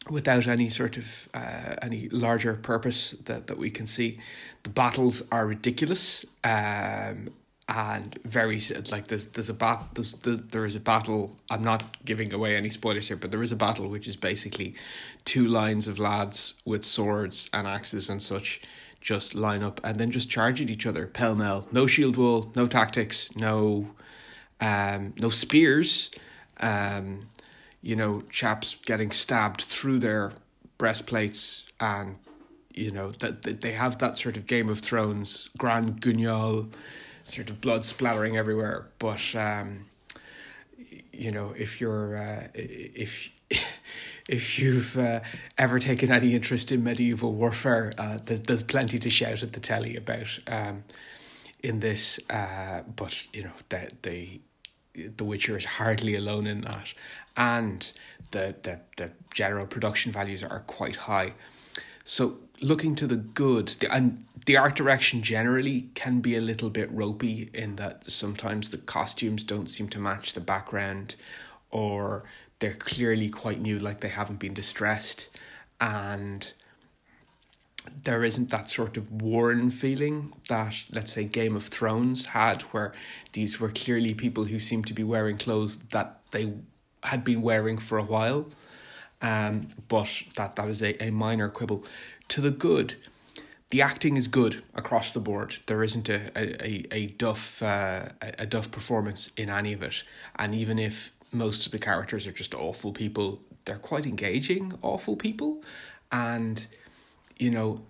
without 0.10 0.48
any 0.48 0.70
sort 0.70 0.98
of 0.98 1.30
uh, 1.34 1.76
any 1.82 2.10
larger 2.10 2.56
purpose 2.56 3.12
that, 3.26 3.48
that 3.48 3.58
we 3.58 3.70
can 3.70 3.86
see. 3.86 4.20
The 4.64 4.70
battles 4.70 5.24
are 5.32 5.46
ridiculous 5.46 6.26
um, 6.44 7.30
and 7.68 8.20
very 8.26 8.60
like 8.92 9.08
there's 9.08 9.28
there's 9.28 9.50
a 9.50 9.54
bat 9.54 9.90
there's, 9.94 10.14
there 10.14 10.66
is 10.66 10.76
a 10.76 10.80
battle. 10.80 11.38
I'm 11.50 11.64
not 11.64 12.04
giving 12.04 12.34
away 12.34 12.56
any 12.56 12.70
spoilers 12.70 13.08
here, 13.08 13.18
but 13.18 13.32
there 13.32 13.44
is 13.44 13.52
a 13.52 13.56
battle 13.56 13.88
which 13.88 14.08
is 14.08 14.18
basically 14.18 14.76
two 15.24 15.48
lines 15.48 15.88
of 15.88 16.00
lads 16.00 16.56
with 16.66 16.84
swords 16.84 17.50
and 17.54 17.68
axes 17.68 18.10
and 18.10 18.22
such 18.22 18.62
just 19.00 19.34
line 19.34 19.64
up 19.64 19.82
and 19.84 19.98
then 19.98 20.12
just 20.12 20.30
charge 20.30 20.62
at 20.62 20.70
each 20.70 20.86
other 20.86 21.08
pell 21.08 21.36
mell. 21.36 21.68
No 21.72 21.88
shield 21.88 22.18
wall, 22.18 22.52
no 22.56 22.68
tactics, 22.68 23.36
no 23.36 23.92
um, 24.62 25.14
no 25.18 25.30
spears. 25.30 26.12
Um, 26.60 27.28
you 27.82 27.96
know, 27.96 28.22
chaps 28.30 28.76
getting 28.86 29.12
stabbed 29.12 29.62
through 29.62 30.00
their 30.00 30.34
breastplates 30.78 31.68
and 31.80 32.18
you 32.74 32.92
know 32.92 33.12
that, 33.12 33.42
that 33.42 33.62
they 33.62 33.74
have 33.74 33.98
that 34.00 34.18
sort 34.18 34.38
of 34.38 34.46
Game 34.46 34.70
of 34.70 34.80
Thrones 34.80 35.50
grand 35.58 36.00
guignol 36.00 36.70
sort 37.24 37.50
of 37.50 37.62
blood 37.62 37.86
splattering 37.86 38.38
everywhere. 38.38 38.88
But 39.00 39.36
um, 39.36 39.86
you 41.12 41.32
know, 41.32 41.54
if 41.58 41.82
you're 41.82 42.18
uh, 42.18 42.48
if 42.54 43.30
if 44.30 44.60
you've 44.60 44.98
uh, 44.98 45.22
ever 45.58 45.80
taken 45.80 46.12
any 46.12 46.34
interest 46.36 46.72
in 46.72 46.84
medieval 46.84 47.34
warfare, 47.34 47.92
uh, 47.98 48.20
there's, 48.26 48.42
there's 48.42 48.64
plenty 48.64 49.00
to 49.00 49.10
shout 49.10 49.44
at 49.44 49.54
the 49.54 49.60
telly 49.60 49.96
about 49.96 50.40
um, 50.48 50.84
in 51.62 51.80
this. 51.80 52.20
Uh, 52.30 52.84
but 52.96 53.28
you 53.34 53.44
know 53.44 53.54
that 53.70 54.04
they 54.04 54.42
the 54.94 55.24
Witcher 55.24 55.58
is 55.58 55.66
hardly 55.66 56.16
alone 56.16 56.48
in 56.48 56.62
that, 56.62 56.94
and 57.38 57.92
the, 58.32 58.56
the, 58.64 58.80
the 58.98 59.12
general 59.34 59.66
production 59.66 60.12
values 60.12 60.44
are 60.44 60.60
quite 60.62 60.96
high. 60.96 61.34
So 62.04 62.40
looking 62.62 62.96
to 62.96 63.08
the 63.08 63.16
good, 63.16 63.70
the, 63.70 63.94
and 63.94 64.26
the 64.46 64.58
art 64.58 64.76
direction 64.76 65.22
generally 65.22 65.90
can 65.94 66.20
be 66.20 66.36
a 66.36 66.42
little 66.42 66.70
bit 66.70 66.92
ropey 66.92 67.50
in 67.54 67.76
that 67.76 68.10
sometimes 68.10 68.70
the 68.70 68.78
costumes 68.78 69.44
don't 69.44 69.68
seem 69.68 69.88
to 69.90 70.00
match 70.00 70.34
the 70.34 70.42
background, 70.42 71.16
or 71.70 72.24
they're 72.60 72.74
clearly 72.74 73.30
quite 73.30 73.62
new, 73.62 73.80
like 73.80 74.02
they 74.02 74.10
haven't 74.10 74.40
been 74.40 74.54
distressed, 74.54 75.30
and 75.80 76.54
there 78.04 78.24
isn't 78.24 78.50
that 78.50 78.70
sort 78.70 78.98
of 78.98 79.22
worn 79.22 79.70
feeling 79.70 80.34
that 80.50 80.86
let's 80.92 81.14
say 81.14 81.24
Game 81.24 81.56
of 81.56 81.64
Thrones 81.64 82.28
had 82.28 82.62
where 82.74 82.94
these 83.34 83.60
were 83.60 83.70
clearly 83.70 84.14
people 84.14 84.46
who 84.46 84.60
seemed 84.60 84.88
to 84.88 84.94
be 84.94 85.04
wearing 85.04 85.38
clothes 85.38 85.78
that 85.78 86.20
they 86.32 86.54
had 87.04 87.24
been 87.24 87.42
wearing 87.42 87.78
for 87.78 87.98
a 87.98 88.04
while. 88.04 88.50
Um 89.22 89.68
but 89.88 90.24
that 90.36 90.56
that 90.56 90.66
was 90.66 90.82
a, 90.82 91.02
a 91.04 91.12
minor 91.12 91.50
quibble. 91.50 91.84
To 92.30 92.42
the 92.42 92.52
good 92.52 92.96
the 93.70 93.82
acting 93.82 94.18
is 94.18 94.28
good 94.28 94.64
across 94.76 95.12
the 95.14 95.20
board. 95.20 95.58
There 95.66 95.84
isn't 95.84 96.10
a 96.10 96.32
a, 96.36 96.86
a 96.92 97.08
duff 97.08 97.62
uh, 97.64 98.10
a 98.22 98.46
duff 98.46 98.72
performance 98.72 99.32
in 99.38 99.50
any 99.50 99.74
of 99.74 99.82
it. 99.82 100.04
And 100.36 100.54
even 100.54 100.78
if 100.80 101.12
most 101.32 101.66
of 101.66 101.72
the 101.72 101.80
characters 101.80 102.28
are 102.28 102.34
just 102.34 102.54
awful 102.54 102.92
people 102.92 103.42
they're 103.66 103.78
quite 103.78 104.06
engaging 104.06 104.74
awful 104.82 105.16
people. 105.16 105.64
And 106.12 106.66
you 107.42 107.50
know, 107.50 107.82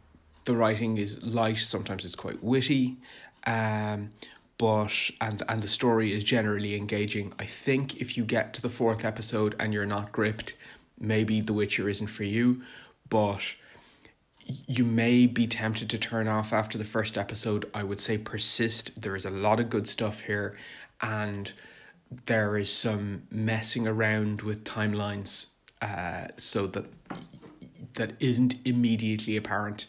the 0.45 0.55
writing 0.55 0.97
is 0.97 1.35
light, 1.35 1.57
sometimes 1.57 2.05
it's 2.05 2.15
quite 2.15 2.41
witty, 2.41 2.97
um, 3.45 4.09
but 4.57 5.11
and 5.19 5.43
and 5.47 5.61
the 5.61 5.67
story 5.67 6.13
is 6.13 6.23
generally 6.23 6.75
engaging. 6.75 7.33
I 7.37 7.45
think 7.45 7.97
if 7.97 8.17
you 8.17 8.23
get 8.23 8.53
to 8.53 8.61
the 8.61 8.69
fourth 8.69 9.03
episode 9.03 9.55
and 9.59 9.73
you're 9.73 9.85
not 9.85 10.11
gripped, 10.11 10.55
maybe 10.97 11.41
The 11.41 11.53
Witcher 11.53 11.89
isn't 11.89 12.07
for 12.07 12.23
you, 12.23 12.61
but 13.09 13.55
you 14.45 14.85
may 14.85 15.27
be 15.27 15.47
tempted 15.47 15.89
to 15.89 15.97
turn 15.97 16.27
off 16.27 16.53
after 16.53 16.77
the 16.77 16.83
first 16.83 17.17
episode. 17.17 17.69
I 17.73 17.83
would 17.83 17.99
say 17.99 18.17
persist. 18.17 19.01
There 19.01 19.15
is 19.15 19.25
a 19.25 19.29
lot 19.29 19.59
of 19.59 19.69
good 19.69 19.87
stuff 19.87 20.21
here, 20.21 20.57
and 21.01 21.51
there 22.25 22.57
is 22.57 22.71
some 22.71 23.23
messing 23.29 23.85
around 23.87 24.41
with 24.41 24.63
timelines 24.63 25.47
uh, 25.81 26.27
so 26.37 26.67
that 26.67 26.85
that 28.01 28.13
isn't 28.19 28.55
immediately 28.65 29.37
apparent, 29.37 29.85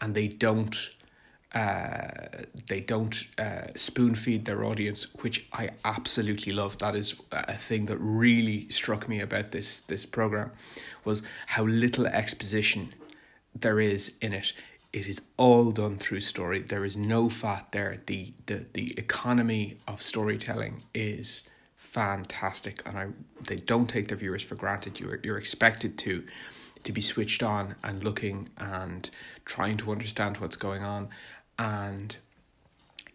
and 0.00 0.16
they 0.16 0.26
don't 0.26 0.90
uh, 1.54 2.08
they 2.66 2.80
don't 2.80 3.24
uh, 3.38 3.68
spoon 3.76 4.16
feed 4.16 4.44
their 4.46 4.64
audience, 4.64 5.14
which 5.22 5.46
I 5.52 5.70
absolutely 5.84 6.52
love. 6.52 6.78
That 6.78 6.96
is 6.96 7.22
a 7.30 7.54
thing 7.68 7.86
that 7.86 7.98
really 7.98 8.68
struck 8.68 9.08
me 9.08 9.20
about 9.20 9.52
this 9.52 9.80
this 9.80 10.04
program 10.04 10.50
was 11.04 11.22
how 11.46 11.64
little 11.64 12.06
exposition 12.08 12.94
there 13.54 13.78
is 13.78 14.16
in 14.20 14.32
it. 14.32 14.52
It 14.92 15.06
is 15.06 15.20
all 15.36 15.70
done 15.70 15.98
through 15.98 16.22
story. 16.22 16.60
There 16.60 16.84
is 16.84 16.96
no 16.96 17.28
fat 17.28 17.68
there. 17.70 18.02
The 18.06 18.32
the 18.46 18.66
the 18.72 18.98
economy 18.98 19.78
of 19.86 20.02
storytelling 20.02 20.82
is 20.92 21.44
fantastic, 21.76 22.82
and 22.84 22.98
I 22.98 23.06
they 23.40 23.56
don't 23.56 23.88
take 23.88 24.08
their 24.08 24.18
viewers 24.18 24.42
for 24.42 24.56
granted. 24.56 24.98
You're 24.98 25.20
you're 25.22 25.38
expected 25.38 25.96
to 25.98 26.24
to 26.86 26.92
be 26.92 27.00
switched 27.00 27.42
on 27.42 27.74
and 27.82 28.02
looking 28.02 28.48
and 28.56 29.10
trying 29.44 29.76
to 29.76 29.92
understand 29.92 30.38
what's 30.38 30.56
going 30.56 30.82
on. 30.82 31.08
And 31.58 32.16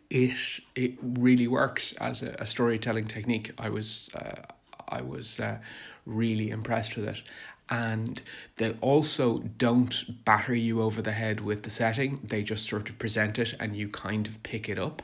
it 0.09 0.59
it 0.75 0.93
really 1.01 1.47
works 1.47 1.93
as 1.93 2.21
a, 2.21 2.35
a 2.37 2.45
storytelling 2.45 3.07
technique. 3.07 3.51
I 3.57 3.69
was 3.69 4.09
uh, 4.13 4.41
i 4.89 5.01
was 5.01 5.39
uh, 5.39 5.57
really 6.05 6.49
impressed 6.49 6.95
with 6.95 7.07
it. 7.07 7.23
And 7.69 8.21
they 8.57 8.71
also 8.81 9.39
don't 9.57 10.25
batter 10.25 10.53
you 10.53 10.81
over 10.81 11.01
the 11.01 11.13
head 11.13 11.39
with 11.39 11.63
the 11.63 11.69
setting. 11.69 12.19
They 12.21 12.43
just 12.43 12.67
sort 12.67 12.89
of 12.89 12.99
present 12.99 13.39
it 13.39 13.55
and 13.61 13.77
you 13.77 13.87
kind 13.87 14.27
of 14.27 14.43
pick 14.43 14.67
it 14.67 14.77
up 14.77 15.01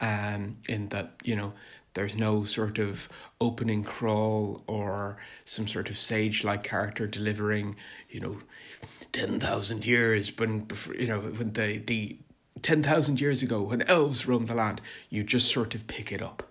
um 0.00 0.56
in 0.68 0.88
that 0.88 1.12
you 1.22 1.36
know 1.36 1.52
there's 1.94 2.14
no 2.16 2.44
sort 2.44 2.78
of 2.78 3.08
opening 3.40 3.84
crawl 3.84 4.62
or 4.66 5.16
some 5.44 5.66
sort 5.66 5.90
of 5.90 5.98
sage 5.98 6.44
like 6.44 6.62
character 6.62 7.06
delivering, 7.06 7.76
you 8.08 8.20
know, 8.20 8.38
10,000 9.12 9.84
years 9.84 10.36
when, 10.38 10.66
you 10.98 11.06
know, 11.06 11.20
when 11.20 11.52
the, 11.52 11.78
the 11.78 12.16
10,000 12.62 13.20
years 13.20 13.42
ago 13.42 13.62
when 13.62 13.82
elves 13.82 14.26
roamed 14.26 14.48
the 14.48 14.54
land, 14.54 14.80
you 15.10 15.22
just 15.22 15.52
sort 15.52 15.74
of 15.74 15.86
pick 15.86 16.10
it 16.12 16.22
up 16.22 16.42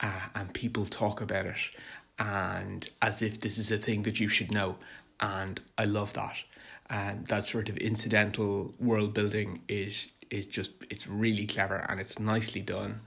uh, 0.00 0.28
and 0.34 0.52
people 0.52 0.84
talk 0.84 1.20
about 1.20 1.46
it 1.46 1.70
and 2.18 2.90
as 3.00 3.22
if 3.22 3.40
this 3.40 3.58
is 3.58 3.72
a 3.72 3.78
thing 3.78 4.02
that 4.02 4.20
you 4.20 4.28
should 4.28 4.52
know. 4.52 4.76
And 5.20 5.60
I 5.78 5.84
love 5.84 6.12
that. 6.14 6.42
And 6.90 7.26
that 7.28 7.46
sort 7.46 7.68
of 7.68 7.76
incidental 7.78 8.74
world 8.78 9.14
building 9.14 9.62
is 9.68 10.10
is 10.30 10.46
just 10.46 10.72
it's 10.88 11.06
really 11.06 11.46
clever 11.46 11.84
and 11.88 12.00
it's 12.00 12.18
nicely 12.18 12.62
done 12.62 13.00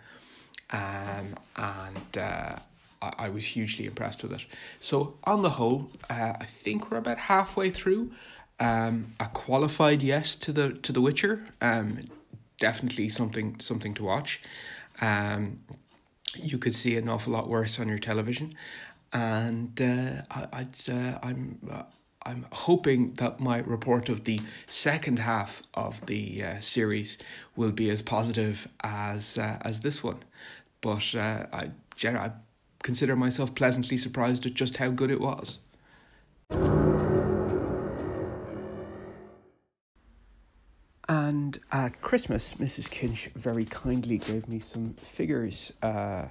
um, 0.72 1.36
and 1.56 2.18
uh, 2.18 2.56
I, 3.02 3.14
I 3.18 3.30
was 3.30 3.46
hugely 3.46 3.86
impressed 3.86 4.24
with 4.24 4.34
it. 4.34 4.46
So 4.80 5.18
on 5.24 5.42
the 5.42 5.52
whole, 5.52 5.92
uh, 6.10 6.34
I 6.40 6.46
think 6.46 6.92
we're 6.92 6.98
about 6.98 7.18
halfway 7.18 7.70
through. 7.70 8.12
Um, 8.60 9.14
a 9.20 9.26
qualified 9.26 10.02
yes 10.02 10.36
to 10.38 10.54
the 10.54 10.74
to 10.74 10.94
The 10.94 11.02
Witcher. 11.02 11.44
Um, 11.62 12.08
definitely 12.58 13.10
something 13.10 13.60
something 13.60 13.94
to 13.96 14.04
watch. 14.04 14.42
Um, 15.02 15.60
you 16.42 16.58
could 16.58 16.76
see 16.76 16.98
an 16.98 17.10
awful 17.10 17.34
lot 17.34 17.50
worse 17.50 17.80
on 17.80 17.90
your 17.90 18.00
television, 18.00 18.54
and 19.12 19.80
uh, 19.82 20.22
I, 20.32 20.48
I'd 20.54 20.90
uh, 20.90 21.20
I'm. 21.22 21.60
Uh, 21.70 21.84
I'm 22.26 22.48
hoping 22.52 23.14
that 23.16 23.40
my 23.40 23.60
report 23.60 24.10
of 24.10 24.24
the 24.24 24.40
second 24.68 25.20
half 25.20 25.62
of 25.74 26.06
the 26.08 26.44
uh, 26.44 26.60
series 26.60 27.20
will 27.56 27.72
be 27.72 27.90
as 27.90 28.02
positive 28.02 28.68
as 28.84 29.38
uh, 29.38 29.58
as 29.62 29.82
this 29.82 30.04
one 30.04 30.24
but 30.86 31.16
uh, 31.16 31.48
I, 31.52 31.72
I 32.04 32.32
consider 32.84 33.16
myself 33.16 33.56
pleasantly 33.56 33.98
surprised 33.98 34.46
at 34.46 34.54
just 34.54 34.78
how 34.78 34.92
good 34.92 35.10
it 35.10 35.20
was. 35.20 35.62
And 41.10 41.58
at 41.72 42.02
Christmas, 42.02 42.54
Mrs. 42.56 42.92
Kinch 42.92 43.32
very 43.34 43.66
kindly 43.66 44.20
gave 44.20 44.48
me 44.48 44.60
some 44.60 44.92
figures 44.92 45.74
uh, 45.82 46.28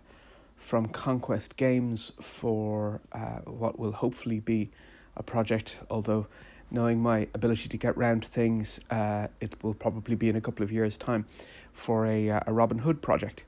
from 0.55 0.87
Conquest 0.87 1.57
Games 1.57 2.13
for 2.21 3.01
uh, 3.11 3.41
what 3.41 3.77
will 3.77 3.93
hopefully 3.93 4.39
be 4.39 4.71
a 5.16 5.23
project, 5.23 5.78
although 5.90 6.26
knowing 6.71 7.00
my 7.00 7.28
ability 7.35 7.68
to 7.68 7.76
get 7.76 7.97
round 7.97 8.25
things, 8.25 8.80
uh, 8.90 9.28
it 9.40 9.54
will 9.62 9.75
probably 9.75 10.16
be 10.16 10.28
in 10.28 10.37
a 10.37 10.40
couple 10.40 10.64
of 10.64 10.73
years' 10.73 10.97
time 10.97 11.25
for 11.73 12.06
a, 12.06 12.30
uh, 12.30 12.40
a 12.47 12.52
Robin 12.52 12.78
Hood 12.78 13.00
project. 13.00 13.44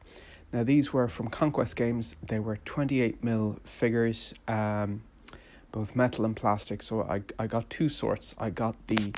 Now, 0.53 0.63
these 0.63 0.93
were 0.93 1.09
from 1.09 1.29
Conquest 1.29 1.77
Games, 1.77 2.17
they 2.23 2.39
were 2.39 2.59
28 2.65 3.23
mil 3.23 3.59
figures, 3.65 4.33
um, 4.47 5.03
both 5.73 5.97
metal 5.97 6.25
and 6.25 6.37
plastic. 6.37 6.83
So 6.83 7.03
I, 7.03 7.23
I 7.39 7.47
got 7.47 7.69
two 7.69 7.89
sorts. 7.89 8.35
I 8.39 8.51
got 8.51 8.75
the 8.87 9.13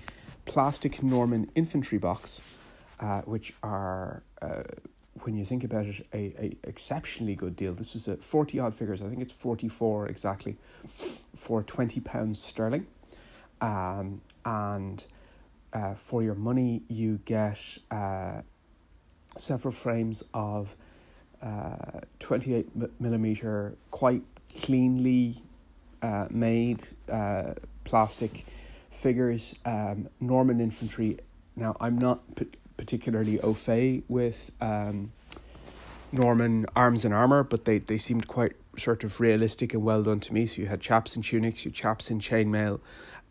plastic 0.46 1.02
Norman 1.02 1.50
infantry 1.54 1.98
box, 1.98 2.40
uh, 2.98 3.20
which 3.22 3.52
are, 3.62 4.22
uh, 4.40 4.62
when 5.28 5.36
you 5.36 5.44
think 5.44 5.62
about 5.62 5.84
it, 5.84 6.06
a, 6.14 6.32
a 6.40 6.56
exceptionally 6.66 7.34
good 7.34 7.54
deal. 7.54 7.74
This 7.74 7.92
was 7.92 8.08
a 8.08 8.16
40 8.16 8.60
odd 8.60 8.72
figures, 8.72 9.02
I 9.02 9.10
think 9.10 9.20
it's 9.20 9.42
44 9.42 10.08
exactly, 10.08 10.56
for 11.34 11.62
£20 11.62 12.34
sterling. 12.34 12.86
Um, 13.60 14.22
and 14.46 15.04
uh, 15.74 15.92
for 15.92 16.22
your 16.22 16.34
money, 16.34 16.80
you 16.88 17.18
get 17.26 17.60
uh, 17.90 18.40
several 19.36 19.70
frames 19.70 20.24
of 20.32 20.74
uh, 21.42 22.00
28 22.20 22.98
millimeter, 22.98 23.76
quite 23.90 24.22
cleanly 24.62 25.42
uh, 26.00 26.26
made 26.30 26.82
uh, 27.12 27.52
plastic 27.84 28.30
figures. 28.90 29.58
Um, 29.66 30.08
Norman 30.20 30.58
infantry. 30.58 31.18
Now, 31.54 31.76
I'm 31.80 31.98
not 31.98 32.34
p- 32.34 32.46
particularly 32.78 33.38
au 33.40 33.52
fait 33.52 34.04
with 34.08 34.52
um, 34.62 35.12
Norman 36.12 36.66
arms 36.74 37.04
and 37.04 37.12
armor, 37.12 37.42
but 37.42 37.64
they, 37.64 37.78
they 37.78 37.98
seemed 37.98 38.26
quite 38.26 38.52
sort 38.76 39.04
of 39.04 39.20
realistic 39.20 39.74
and 39.74 39.82
well 39.82 40.02
done 40.02 40.20
to 40.20 40.32
me. 40.32 40.46
So 40.46 40.62
you 40.62 40.68
had 40.68 40.80
chaps 40.80 41.16
in 41.16 41.22
tunics, 41.22 41.64
you 41.64 41.70
chaps 41.70 42.10
in 42.10 42.20
chainmail. 42.20 42.80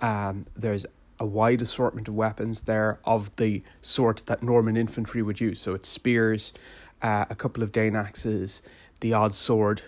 Um, 0.02 0.46
there's 0.56 0.86
a 1.20 1.26
wide 1.26 1.62
assortment 1.62 2.08
of 2.08 2.14
weapons 2.14 2.64
there 2.64 3.00
of 3.04 3.36
the 3.38 3.64
sort 3.82 4.24
that 4.28 4.44
Norman 4.44 4.78
infantry 4.78 5.22
would 5.22 5.42
use. 5.42 5.60
So 5.60 5.74
it's 5.74 5.90
spears, 5.90 6.54
uh, 7.02 7.26
a 7.30 7.36
couple 7.36 7.64
of 7.64 7.72
Dane 7.72 7.96
axes, 7.96 8.62
the 9.00 9.14
odd 9.14 9.34
sword. 9.34 9.82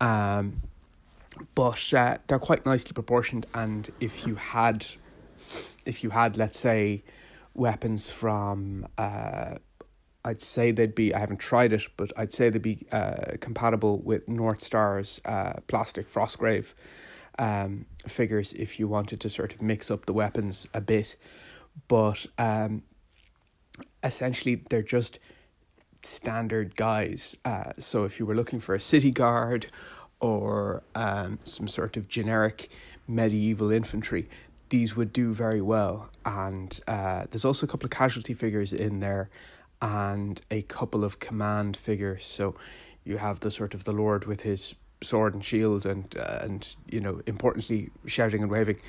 Um, 0.00 0.60
but 1.54 1.94
uh, 1.94 2.18
they're 2.26 2.38
quite 2.38 2.66
nicely 2.66 2.92
proportioned. 2.92 3.46
And 3.54 3.90
if 4.00 4.26
you 4.26 4.34
had, 4.34 4.86
if 5.86 6.04
you 6.04 6.10
had, 6.10 6.36
let's 6.36 6.58
say, 6.58 7.02
weapons 7.54 8.10
from, 8.10 8.86
uh, 8.98 9.56
I'd 10.24 10.40
say 10.40 10.72
they'd 10.72 10.94
be. 10.94 11.14
I 11.14 11.18
haven't 11.18 11.38
tried 11.40 11.72
it, 11.72 11.86
but 11.96 12.12
I'd 12.16 12.32
say 12.32 12.50
they'd 12.50 12.60
be 12.60 12.86
uh, 12.92 13.36
compatible 13.40 13.98
with 13.98 14.28
North 14.28 14.60
Star's 14.60 15.20
uh, 15.24 15.54
plastic 15.66 16.08
Frostgrave 16.08 16.74
um, 17.38 17.86
figures 18.06 18.52
if 18.52 18.80
you 18.80 18.88
wanted 18.88 19.20
to 19.20 19.28
sort 19.28 19.54
of 19.54 19.62
mix 19.62 19.90
up 19.90 20.06
the 20.06 20.12
weapons 20.12 20.68
a 20.74 20.80
bit. 20.80 21.16
But 21.86 22.26
um, 22.36 22.82
essentially, 24.02 24.56
they're 24.68 24.82
just 24.82 25.18
standard 26.02 26.76
guys. 26.76 27.38
Uh, 27.44 27.72
so 27.78 28.04
if 28.04 28.18
you 28.18 28.26
were 28.26 28.34
looking 28.34 28.60
for 28.60 28.74
a 28.74 28.80
city 28.80 29.10
guard 29.10 29.66
or 30.20 30.82
um, 30.94 31.38
some 31.44 31.68
sort 31.68 31.96
of 31.96 32.08
generic 32.08 32.70
medieval 33.06 33.70
infantry, 33.70 34.28
these 34.68 34.96
would 34.96 35.12
do 35.12 35.32
very 35.32 35.60
well. 35.60 36.10
And 36.26 36.78
uh, 36.86 37.26
there's 37.30 37.44
also 37.44 37.66
a 37.66 37.68
couple 37.68 37.86
of 37.86 37.90
casualty 37.90 38.34
figures 38.34 38.72
in 38.72 39.00
there 39.00 39.30
and 39.80 40.40
a 40.50 40.62
couple 40.62 41.04
of 41.04 41.20
command 41.20 41.76
figures. 41.76 42.24
So 42.24 42.54
you 43.04 43.18
have 43.18 43.40
the 43.40 43.50
sort 43.50 43.74
of 43.74 43.84
the 43.84 43.92
Lord 43.92 44.26
with 44.26 44.42
his 44.42 44.74
sword 45.02 45.34
and 45.34 45.44
shield 45.44 45.86
and 45.86 46.14
uh, 46.18 46.40
and 46.42 46.76
you 46.90 47.00
know 47.00 47.20
importantly 47.26 47.90
shouting 48.06 48.42
and 48.42 48.50
waving, 48.50 48.80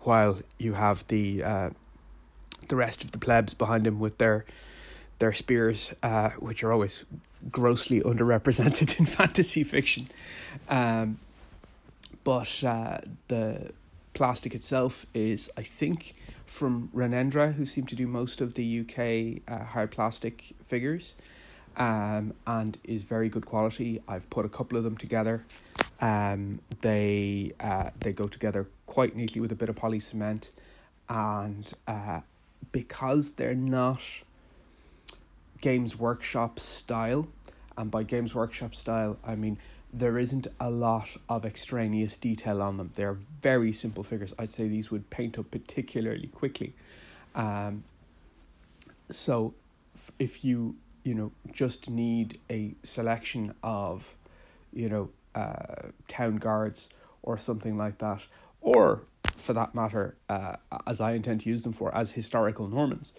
while 0.00 0.38
you 0.58 0.74
have 0.74 1.06
the 1.08 1.44
uh, 1.44 1.70
the 2.68 2.76
rest 2.76 3.04
of 3.04 3.12
the 3.12 3.18
plebs 3.18 3.54
behind 3.54 3.86
him 3.86 4.00
with 4.00 4.18
their 4.18 4.44
their 5.18 5.32
spears, 5.32 5.92
uh, 6.02 6.30
which 6.38 6.62
are 6.62 6.72
always 6.72 7.04
grossly 7.50 8.00
underrepresented 8.00 8.98
in 8.98 9.06
fantasy 9.06 9.64
fiction. 9.64 10.08
Um, 10.68 11.18
but 12.24 12.62
uh, 12.64 12.98
the 13.28 13.72
plastic 14.14 14.54
itself 14.54 15.06
is, 15.14 15.50
I 15.56 15.62
think, 15.62 16.14
from 16.48 16.88
Renedra, 16.94 17.54
who 17.54 17.66
seem 17.66 17.86
to 17.86 17.94
do 17.94 18.06
most 18.06 18.40
of 18.40 18.54
the 18.54 18.80
UK 18.80 19.42
uh, 19.46 19.64
hard 19.64 19.90
plastic 19.90 20.54
figures, 20.62 21.14
um, 21.76 22.32
and 22.46 22.78
is 22.84 23.04
very 23.04 23.28
good 23.28 23.44
quality. 23.44 24.00
I've 24.08 24.28
put 24.30 24.46
a 24.46 24.48
couple 24.48 24.78
of 24.78 24.84
them 24.84 24.96
together. 24.96 25.44
Um, 26.00 26.60
they 26.80 27.52
uh, 27.60 27.90
they 28.00 28.12
go 28.12 28.24
together 28.24 28.66
quite 28.86 29.14
neatly 29.14 29.40
with 29.40 29.52
a 29.52 29.54
bit 29.54 29.68
of 29.68 29.76
poly 29.76 30.00
cement, 30.00 30.50
and 31.08 31.70
uh, 31.86 32.20
because 32.72 33.32
they're 33.32 33.54
not 33.54 34.00
Games 35.60 35.98
Workshop 35.98 36.58
style, 36.58 37.28
and 37.76 37.90
by 37.90 38.04
Games 38.04 38.34
Workshop 38.34 38.74
style, 38.74 39.18
I 39.22 39.36
mean 39.36 39.58
there 39.92 40.18
isn't 40.18 40.46
a 40.60 40.70
lot 40.70 41.16
of 41.28 41.44
extraneous 41.44 42.16
detail 42.16 42.60
on 42.60 42.76
them. 42.76 42.92
They're 42.94 43.16
very 43.40 43.72
simple 43.72 44.02
figures. 44.02 44.34
I'd 44.38 44.50
say 44.50 44.68
these 44.68 44.90
would 44.90 45.08
paint 45.10 45.38
up 45.38 45.50
particularly 45.50 46.28
quickly. 46.28 46.74
Um, 47.34 47.84
so 49.10 49.54
if 50.18 50.44
you 50.44 50.76
you 51.04 51.14
know 51.14 51.32
just 51.52 51.88
need 51.88 52.38
a 52.50 52.74
selection 52.82 53.54
of 53.62 54.14
you 54.72 54.88
know 54.88 55.10
uh, 55.34 55.88
town 56.06 56.36
guards 56.36 56.90
or 57.22 57.38
something 57.38 57.78
like 57.78 57.98
that, 57.98 58.22
or 58.60 59.02
for 59.36 59.52
that 59.54 59.74
matter, 59.74 60.16
uh, 60.28 60.56
as 60.86 61.00
I 61.00 61.12
intend 61.12 61.42
to 61.42 61.48
use 61.48 61.62
them 61.62 61.72
for, 61.72 61.94
as 61.94 62.12
historical 62.12 62.68
Normans, 62.68 63.12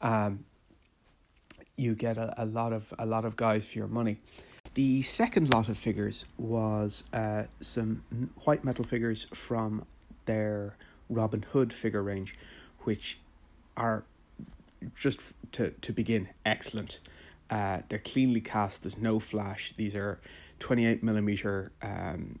um, 0.00 0.44
you 1.76 1.94
get 1.94 2.18
a, 2.18 2.34
a 2.42 2.46
lot 2.46 2.72
of 2.72 2.92
a 2.98 3.06
lot 3.06 3.24
of 3.24 3.36
guys 3.36 3.66
for 3.66 3.78
your 3.78 3.88
money. 3.88 4.18
The 4.76 5.00
second 5.00 5.54
lot 5.54 5.70
of 5.70 5.78
figures 5.78 6.26
was 6.36 7.04
uh, 7.10 7.44
some 7.62 8.02
white 8.44 8.62
metal 8.62 8.84
figures 8.84 9.26
from 9.32 9.86
their 10.26 10.76
Robin 11.08 11.40
Hood 11.40 11.72
figure 11.72 12.02
range, 12.02 12.34
which 12.80 13.18
are 13.74 14.04
just 14.94 15.32
to 15.52 15.70
to 15.70 15.92
begin 15.94 16.28
excellent. 16.44 17.00
Uh, 17.48 17.78
they're 17.88 17.98
cleanly 17.98 18.42
cast. 18.42 18.82
There's 18.82 18.98
no 18.98 19.18
flash. 19.18 19.72
These 19.78 19.94
are 19.94 20.20
twenty 20.58 20.84
eight 20.84 21.02
millimeter 21.02 21.72
um, 21.80 22.38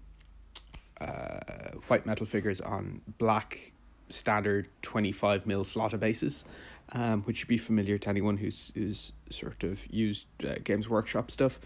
uh, 1.00 1.70
white 1.86 2.04
metal 2.04 2.26
figures 2.26 2.60
on 2.60 3.00
black 3.16 3.72
standard 4.10 4.68
twenty 4.82 5.10
five 5.10 5.46
mil 5.46 5.64
slaughter 5.64 5.96
bases 5.96 6.44
um, 6.92 7.22
which 7.22 7.38
should 7.38 7.48
be 7.48 7.58
familiar 7.58 7.98
to 7.98 8.08
anyone 8.08 8.36
who's 8.36 8.72
who's 8.74 9.12
sort 9.30 9.64
of 9.64 9.80
used 9.92 10.26
uh, 10.44 10.54
Games 10.62 10.88
Workshop 10.88 11.30
stuff. 11.30 11.58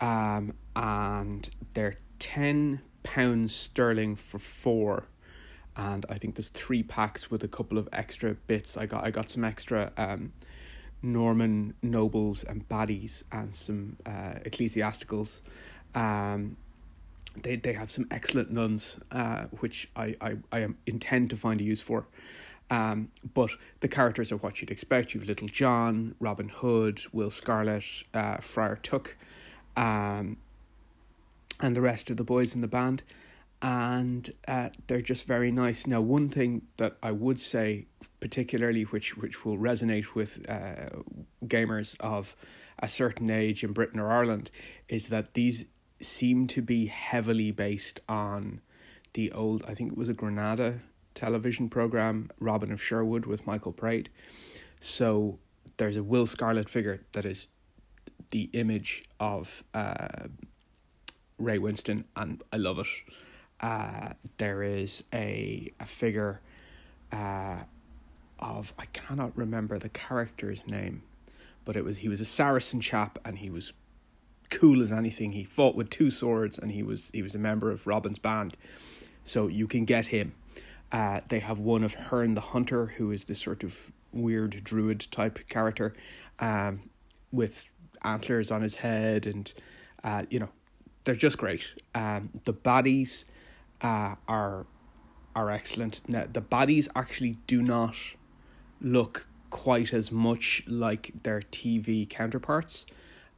Um, 0.00 0.54
and 0.76 1.48
they're 1.74 1.96
ten 2.18 2.80
pounds 3.02 3.54
sterling 3.54 4.16
for 4.16 4.38
four, 4.38 5.04
and 5.76 6.04
I 6.08 6.18
think 6.18 6.36
there's 6.36 6.48
three 6.48 6.82
packs 6.82 7.30
with 7.30 7.42
a 7.44 7.48
couple 7.48 7.78
of 7.78 7.88
extra 7.92 8.34
bits. 8.46 8.76
I 8.76 8.86
got 8.86 9.04
I 9.04 9.10
got 9.10 9.30
some 9.30 9.44
extra 9.44 9.92
um, 9.96 10.32
Norman 11.02 11.74
nobles 11.82 12.44
and 12.44 12.68
baddies 12.68 13.22
and 13.32 13.54
some 13.54 13.96
uh, 14.06 14.34
ecclesiasticals. 14.44 15.42
Um, 15.94 16.56
they 17.42 17.56
they 17.56 17.72
have 17.72 17.90
some 17.90 18.06
excellent 18.10 18.50
nuns, 18.50 18.98
uh, 19.12 19.46
which 19.60 19.88
I 19.96 20.14
I 20.20 20.36
I 20.52 20.68
intend 20.86 21.30
to 21.30 21.36
find 21.36 21.60
a 21.60 21.64
use 21.64 21.80
for. 21.80 22.06
Um, 22.70 23.08
but 23.32 23.50
the 23.80 23.88
characters 23.88 24.30
are 24.30 24.36
what 24.36 24.60
you'd 24.60 24.70
expect. 24.70 25.14
You've 25.14 25.26
Little 25.26 25.48
John, 25.48 26.14
Robin 26.20 26.50
Hood, 26.50 27.00
Will 27.12 27.30
Scarlet, 27.30 27.84
uh, 28.12 28.36
Friar 28.38 28.76
Tuck, 28.82 29.16
um, 29.76 30.36
and 31.60 31.74
the 31.74 31.80
rest 31.80 32.10
of 32.10 32.16
the 32.16 32.24
boys 32.24 32.54
in 32.54 32.60
the 32.60 32.68
band. 32.68 33.02
And 33.60 34.32
uh, 34.46 34.68
they're 34.86 35.02
just 35.02 35.26
very 35.26 35.50
nice. 35.50 35.86
Now, 35.86 36.00
one 36.00 36.28
thing 36.28 36.62
that 36.76 36.96
I 37.02 37.10
would 37.10 37.40
say, 37.40 37.86
particularly, 38.20 38.84
which 38.84 39.16
which 39.16 39.44
will 39.44 39.58
resonate 39.58 40.14
with 40.14 40.48
uh, 40.48 40.90
gamers 41.46 41.96
of 41.98 42.36
a 42.78 42.88
certain 42.88 43.30
age 43.30 43.64
in 43.64 43.72
Britain 43.72 43.98
or 43.98 44.12
Ireland, 44.12 44.52
is 44.88 45.08
that 45.08 45.34
these 45.34 45.64
seem 46.00 46.46
to 46.48 46.62
be 46.62 46.86
heavily 46.86 47.50
based 47.50 48.00
on 48.08 48.60
the 49.14 49.32
old. 49.32 49.64
I 49.66 49.74
think 49.74 49.90
it 49.90 49.98
was 49.98 50.08
a 50.08 50.14
Granada 50.14 50.78
television 51.14 51.68
program, 51.68 52.30
Robin 52.38 52.70
of 52.70 52.80
Sherwood 52.80 53.26
with 53.26 53.44
Michael 53.44 53.72
Praed. 53.72 54.08
So 54.78 55.38
there's 55.76 55.96
a 55.96 56.02
Will 56.02 56.26
Scarlet 56.26 56.68
figure 56.68 57.04
that 57.12 57.24
is 57.24 57.48
the 58.30 58.50
image 58.52 59.04
of 59.20 59.62
uh, 59.74 60.08
Ray 61.38 61.58
Winstone, 61.58 62.04
and 62.16 62.42
I 62.52 62.56
love 62.56 62.78
it. 62.78 62.86
Uh, 63.60 64.12
there 64.36 64.62
is 64.62 65.04
a 65.12 65.72
a 65.80 65.86
figure 65.86 66.40
uh, 67.12 67.58
of 68.38 68.72
I 68.78 68.86
cannot 68.86 69.36
remember 69.36 69.78
the 69.78 69.88
character's 69.88 70.66
name, 70.66 71.02
but 71.64 71.76
it 71.76 71.84
was 71.84 71.98
he 71.98 72.08
was 72.08 72.20
a 72.20 72.24
Saracen 72.24 72.80
chap 72.80 73.18
and 73.24 73.38
he 73.38 73.50
was 73.50 73.72
cool 74.50 74.82
as 74.82 74.92
anything. 74.92 75.32
He 75.32 75.44
fought 75.44 75.74
with 75.74 75.90
two 75.90 76.10
swords 76.10 76.58
and 76.58 76.70
he 76.72 76.82
was 76.82 77.10
he 77.12 77.22
was 77.22 77.34
a 77.34 77.38
member 77.38 77.70
of 77.70 77.86
Robin's 77.86 78.18
band, 78.18 78.56
so 79.24 79.48
you 79.48 79.66
can 79.66 79.84
get 79.84 80.06
him. 80.06 80.34
Uh, 80.90 81.20
they 81.28 81.40
have 81.40 81.58
one 81.58 81.84
of 81.84 81.94
Herne 81.94 82.34
the 82.34 82.40
Hunter, 82.40 82.86
who 82.86 83.10
is 83.10 83.26
this 83.26 83.40
sort 83.40 83.62
of 83.62 83.76
weird 84.12 84.62
druid 84.64 85.06
type 85.10 85.38
character, 85.48 85.94
um, 86.38 86.88
with 87.30 87.68
antlers 88.04 88.50
on 88.50 88.62
his 88.62 88.74
head, 88.74 89.26
and 89.26 89.52
uh, 90.04 90.24
you 90.30 90.40
know, 90.40 90.48
they're 91.04 91.14
just 91.14 91.38
great. 91.38 91.62
Um, 91.94 92.30
the 92.44 92.52
bodies 92.52 93.24
uh, 93.82 94.14
are 94.26 94.66
are 95.34 95.50
excellent. 95.50 96.00
Now, 96.08 96.26
the 96.32 96.40
bodies 96.40 96.88
actually 96.96 97.38
do 97.46 97.62
not 97.62 97.96
look 98.80 99.26
quite 99.50 99.92
as 99.92 100.12
much 100.12 100.62
like 100.66 101.12
their 101.22 101.40
TV 101.40 102.08
counterparts, 102.08 102.86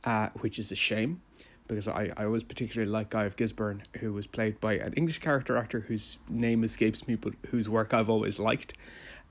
uh, 0.05 0.29
which 0.41 0.59
is 0.59 0.73
a 0.73 0.77
shame 0.77 1.21
because 1.71 1.87
I, 1.87 2.11
I 2.17 2.25
always 2.25 2.43
particularly 2.43 2.91
like 2.91 3.11
Guy 3.11 3.25
of 3.25 3.37
Gisborne, 3.37 3.85
who 4.01 4.13
was 4.13 4.27
played 4.27 4.61
by 4.61 4.75
an 4.75 4.93
English 4.95 5.21
character 5.21 5.57
actor 5.57 5.81
whose 5.81 6.19
name 6.29 6.65
escapes 6.65 7.07
me, 7.07 7.15
but 7.15 7.33
whose 7.47 7.69
work 7.69 7.95
I've 7.95 8.11
always 8.11 8.41
liked. 8.41 8.75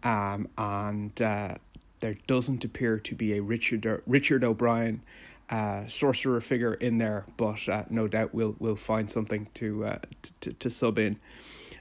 Um, 0.04 0.48
and 0.58 1.22
uh, 1.22 1.56
there 2.00 2.18
doesn't 2.28 2.64
appear 2.64 3.00
to 3.00 3.16
be 3.16 3.38
a 3.38 3.42
Richard 3.42 4.02
Richard 4.06 4.44
O'Brien 4.44 5.02
uh, 5.50 5.88
sorcerer 5.88 6.42
figure 6.42 6.76
in 6.76 6.98
there, 6.98 7.26
but 7.38 7.68
uh, 7.68 7.84
no 7.90 8.08
doubt 8.08 8.34
we'll 8.34 8.56
we'll 8.60 8.76
find 8.76 9.10
something 9.10 9.48
to 9.56 9.86
uh, 9.86 10.00
to, 10.42 10.54
to 10.54 10.70
sub 10.70 11.00
in. 11.00 11.20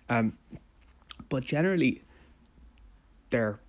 Um, 0.09 0.38
but 1.28 1.44
generally, 1.44 2.02
they're 3.31 3.61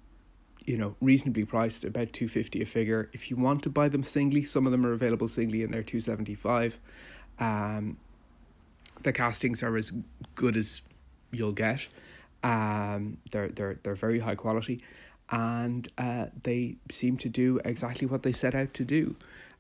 you 0.66 0.78
know 0.78 0.96
reasonably 1.02 1.46
priced, 1.46 1.84
about 1.84 2.14
two 2.14 2.28
fifty 2.28 2.62
a 2.62 2.66
figure. 2.66 3.10
If 3.14 3.30
you 3.30 3.38
want 3.38 3.64
to 3.64 3.70
buy 3.70 3.90
them 3.90 4.04
singly, 4.04 4.44
some 4.44 4.66
of 4.66 4.72
them 4.72 4.86
are 4.86 4.94
available 4.94 5.28
singly, 5.28 5.64
and 5.64 5.74
they're 5.74 5.84
two 5.84 6.00
seventy 6.00 6.36
five. 6.36 6.80
Um, 7.40 7.98
the 9.04 9.14
castings 9.14 9.64
are 9.64 9.76
as 9.78 9.92
good 10.36 10.58
as 10.58 10.82
you'll 11.32 11.52
get. 11.52 11.88
Um, 12.44 13.18
they're 13.32 13.50
they're 13.50 13.80
they're 13.84 13.96
very 13.96 14.20
high 14.20 14.36
quality, 14.36 14.82
and 15.32 15.88
uh, 15.98 16.28
they 16.44 16.78
seem 16.92 17.18
to 17.18 17.30
do 17.30 17.60
exactly 17.64 18.08
what 18.08 18.24
they 18.24 18.32
set 18.32 18.56
out 18.56 18.74
to 18.74 18.84
do. 18.84 19.16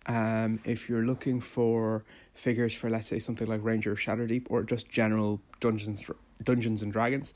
Um, 0.05 0.60
if 0.63 0.89
you're 0.89 1.03
looking 1.03 1.41
for 1.41 2.03
figures 2.34 2.73
for 2.73 2.89
let's 2.89 3.08
say 3.08 3.19
something 3.19 3.47
like 3.47 3.63
Ranger 3.63 3.91
of 3.91 3.99
Shadowdeep 3.99 4.47
or 4.49 4.63
just 4.63 4.89
general 4.89 5.41
Dungeons 5.60 6.05
Dungeons 6.43 6.82
and 6.82 6.91
Dragons, 6.91 7.34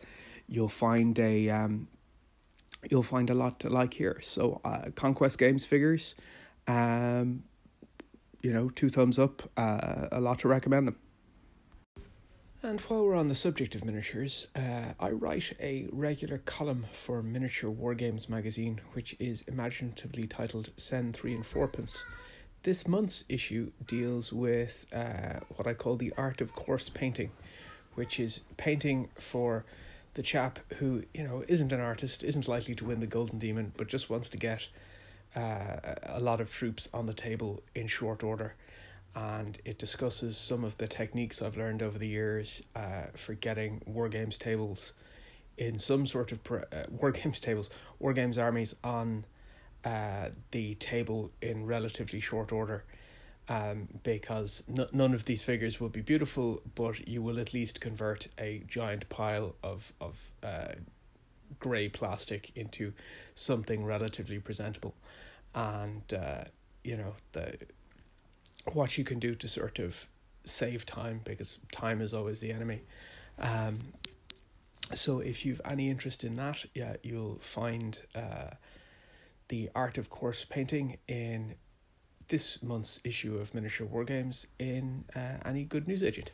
you'll 0.48 0.70
find 0.70 1.20
a 1.20 1.50
um, 1.50 1.88
you'll 2.90 3.04
find 3.04 3.30
a 3.30 3.34
lot 3.34 3.60
to 3.62 3.70
like 3.70 3.96
here. 3.96 4.20
So 4.24 4.62
uh, 4.66 4.90
Conquest 4.96 5.38
Games 5.38 5.66
figures, 5.66 6.16
um, 6.68 7.44
you 8.42 8.52
know, 8.52 8.70
two 8.70 8.90
thumbs 8.90 9.20
up. 9.20 9.50
Uh, 9.56 10.08
a 10.12 10.20
lot 10.20 10.40
to 10.40 10.48
recommend 10.48 10.88
them. 10.88 10.96
And 12.66 12.80
while 12.80 13.04
we're 13.04 13.16
on 13.16 13.28
the 13.28 13.36
subject 13.36 13.76
of 13.76 13.84
miniatures, 13.84 14.48
uh, 14.56 14.94
I 14.98 15.10
write 15.10 15.52
a 15.60 15.86
regular 15.92 16.38
column 16.38 16.86
for 16.94 17.22
Miniature 17.22 17.70
Wargames 17.70 18.30
magazine, 18.30 18.80
which 18.94 19.18
is 19.20 19.42
imaginatively 19.50 20.28
titled 20.28 20.70
Send 20.78 21.14
Three 21.14 21.36
and 21.36 21.46
Fourpence. 21.46 22.06
This 22.64 22.88
month's 22.88 23.26
issue 23.28 23.74
deals 23.86 24.32
with 24.32 24.86
uh, 24.94 25.42
what 25.58 25.68
I 25.68 25.74
call 25.74 25.98
the 25.98 26.14
art 26.16 26.40
of 26.40 26.56
coarse 26.56 26.88
painting, 26.88 27.32
which 27.96 28.18
is 28.18 28.40
painting 28.56 29.10
for 29.20 29.66
the 30.14 30.24
chap 30.24 30.60
who 30.76 31.04
you 31.14 31.26
know 31.26 31.44
isn't 31.50 31.74
an 31.74 31.82
artist, 31.82 32.24
isn't 32.24 32.48
likely 32.48 32.76
to 32.76 32.86
win 32.86 33.02
the 33.02 33.08
Golden 33.08 33.40
Demon, 33.40 33.74
but 33.76 33.90
just 33.90 34.10
wants 34.10 34.30
to 34.30 34.38
get 34.38 34.70
uh, 35.36 35.80
a 36.04 36.22
lot 36.22 36.40
of 36.40 36.50
troops 36.50 36.88
on 36.94 37.08
the 37.08 37.14
table 37.14 37.62
in 37.76 37.88
short 37.88 38.24
order. 38.24 38.56
And 39.16 39.60
it 39.64 39.78
discusses 39.78 40.38
some 40.38 40.64
of 40.64 40.78
the 40.78 40.88
techniques 40.88 41.42
I've 41.42 41.56
learned 41.56 41.84
over 41.84 42.00
the 42.00 42.08
years 42.08 42.64
uh, 42.76 43.08
for 43.16 43.36
getting 43.36 43.82
war 43.86 44.10
games 44.10 44.38
tables 44.38 44.94
in 45.58 45.78
some 45.78 46.08
sort 46.08 46.32
of 46.32 46.44
pre- 46.44 46.64
uh, 46.72 46.86
war 46.90 47.12
games 47.12 47.40
tables, 47.40 47.70
war 48.00 48.14
games 48.14 48.38
armies 48.38 48.76
on 48.84 49.26
uh, 49.86 50.30
the 50.52 50.76
table 50.76 51.32
in 51.42 51.66
relatively 51.66 52.20
short 52.20 52.52
order. 52.52 52.84
Um, 53.50 53.90
because 54.04 54.64
n- 54.70 54.88
none 54.94 55.14
of 55.14 55.26
these 55.26 55.44
figures 55.44 55.78
will 55.78 55.90
be 55.90 56.00
beautiful, 56.00 56.62
but 56.76 57.06
you 57.06 57.22
will 57.22 57.40
at 57.40 57.54
least 57.54 57.82
convert 57.82 58.30
a 58.40 58.64
giant 58.68 59.10
pile 59.10 59.56
of 59.62 59.92
of 60.00 60.32
uh, 60.42 60.76
grey 61.60 61.90
plastic 61.90 62.52
into 62.56 62.94
something 63.36 63.84
relatively 63.84 64.40
presentable, 64.40 64.96
and 65.54 66.14
uh, 66.14 66.46
you 66.86 66.96
know 66.96 67.16
the 67.34 67.58
what 68.72 68.98
you 68.98 69.04
can 69.04 69.20
do 69.20 69.36
to 69.36 69.48
sort 69.48 69.80
of 69.80 70.08
save 70.46 70.86
time 70.86 71.22
because 71.24 71.60
time 71.72 72.02
is 72.02 72.14
always 72.14 72.40
the 72.40 72.52
enemy. 72.52 72.82
Um, 73.40 73.80
so 74.94 75.20
if 75.20 75.46
you've 75.46 75.62
any 75.66 75.90
interest 75.90 76.24
in 76.24 76.36
that, 76.36 76.66
yeah, 76.76 76.96
you'll 77.04 77.40
find 77.40 78.02
uh, 78.16 78.52
the 79.48 79.70
art 79.76 79.98
of 79.98 80.10
coarse 80.10 80.46
painting 80.46 80.98
in 81.08 81.56
this 82.28 82.64
month's 82.64 83.00
issue 83.04 83.38
of 83.38 83.54
Miniature 83.54 83.88
Wargames 83.88 84.48
in 84.60 85.06
uh, 85.16 85.38
any 85.46 85.64
good 85.64 85.88
newsagent. 85.88 86.32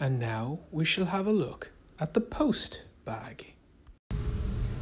And 0.00 0.18
now 0.18 0.60
we 0.70 0.84
shall 0.84 1.06
have 1.06 1.26
a 1.26 1.32
look 1.32 1.70
at 2.00 2.14
the 2.14 2.20
post 2.20 2.84
bag. 3.04 3.54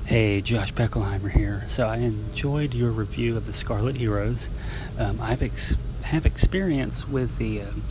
Hey, 0.04 0.40
Josh 0.40 0.74
Peckelheimer 0.74 1.30
here. 1.30 1.62
So 1.68 1.86
I 1.86 1.98
enjoyed 1.98 2.74
your 2.74 2.90
review 2.90 3.36
of 3.36 3.46
the 3.46 3.52
Scarlet 3.52 3.96
Heroes. 3.96 4.50
Um, 4.98 5.20
I've 5.22 5.42
ex- 5.42 5.76
have 6.02 6.26
experience 6.26 7.06
with 7.06 7.38
the 7.38 7.62
um, 7.62 7.84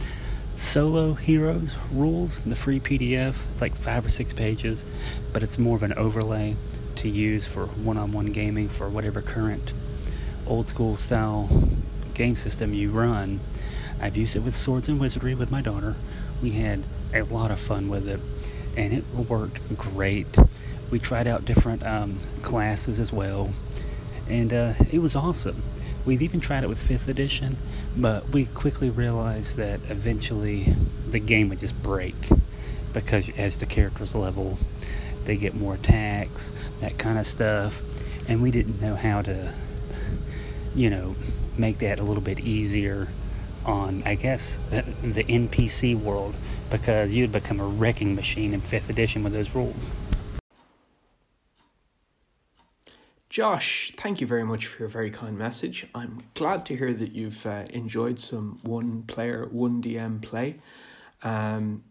Solo 0.58 1.14
Heroes 1.14 1.76
rules, 1.90 2.40
the 2.40 2.58
free 2.58 2.82
PDF. 2.82 3.36
It's 3.54 3.62
like 3.62 3.78
five 3.78 4.06
or 4.06 4.10
six 4.10 4.34
pages, 4.34 4.84
but 5.32 5.42
it's 5.42 5.58
more 5.58 5.78
of 5.78 5.84
an 5.84 5.94
overlay 5.94 6.58
to 6.98 7.08
use 7.08 7.48
for 7.48 7.68
one-on-one 7.68 8.28
gaming 8.28 8.68
for 8.68 8.90
whatever 8.90 9.22
current 9.22 9.72
old 10.46 10.68
school 10.68 10.98
style 10.98 11.50
game 12.14 12.36
system 12.36 12.74
you 12.74 12.92
run. 12.92 13.40
I've 14.02 14.18
used 14.18 14.36
it 14.36 14.40
with 14.40 14.58
Swords 14.58 14.90
and 14.90 15.00
Wizardry 15.00 15.34
with 15.34 15.50
my 15.50 15.62
daughter. 15.62 15.96
We 16.44 16.52
had 16.52 16.84
a 17.14 17.22
lot 17.22 17.52
of 17.52 17.60
fun 17.62 17.88
with 17.88 18.10
it, 18.10 18.20
and 18.76 18.92
it 18.92 19.06
worked 19.16 19.78
great. 19.78 20.38
We 20.92 21.00
tried 21.00 21.26
out 21.26 21.46
different 21.46 21.84
um, 21.86 22.20
classes 22.44 23.00
as 23.00 23.12
well, 23.12 23.50
and 24.28 24.54
uh, 24.54 24.74
it 24.92 25.00
was 25.00 25.16
awesome. 25.16 25.64
We've 26.06 26.22
even 26.22 26.40
tried 26.40 26.64
it 26.64 26.68
with 26.68 26.82
5th 26.86 27.08
edition, 27.08 27.58
but 27.96 28.30
we 28.30 28.46
quickly 28.46 28.90
realized 28.90 29.56
that 29.58 29.80
eventually 29.90 30.76
the 31.08 31.20
game 31.20 31.50
would 31.50 31.60
just 31.60 31.82
break 31.82 32.16
because 32.94 33.30
as 33.38 33.56
the 33.56 33.66
characters 33.66 34.16
level, 34.16 34.58
they 35.26 35.38
get 35.38 35.56
more 35.56 35.76
attacks, 35.76 36.52
that 36.80 36.98
kind 36.98 37.18
of 37.18 37.28
stuff, 37.28 37.82
and 38.28 38.42
we 38.42 38.52
didn't 38.52 38.82
know 38.82 38.96
how 38.96 39.22
to, 39.22 39.54
you 40.76 40.90
know, 40.90 41.16
make 41.58 41.80
that 41.80 42.00
a 42.00 42.04
little 42.04 42.22
bit 42.22 42.40
easier 42.40 43.08
on, 43.66 44.04
I 44.06 44.16
guess, 44.16 44.58
the, 44.72 44.84
NPC 45.24 46.00
world 46.00 46.36
because 46.70 47.12
you'd 47.12 47.32
become 47.32 47.60
a 47.60 47.66
wrecking 47.66 48.16
machine 48.16 48.54
in 48.54 48.62
5th 48.62 48.90
edition 48.90 49.24
with 49.24 49.34
those 49.34 49.54
rules. 49.54 49.92
Josh, 53.32 53.94
thank 53.96 54.20
you 54.20 54.28
very 54.28 54.44
much 54.44 54.66
for 54.66 54.84
your 54.84 54.90
very 54.90 55.10
kind 55.10 55.38
message. 55.38 55.88
I'm 55.96 56.22
glad 56.34 56.66
to 56.66 56.76
hear 56.76 56.92
that 56.92 57.14
you've 57.14 57.46
uh, 57.46 57.64
enjoyed 57.70 58.20
some 58.20 58.60
one 58.62 59.04
player, 59.04 59.48
one 59.50 59.82
DM 59.82 60.22
play. 60.22 60.58
Um, 61.24 61.86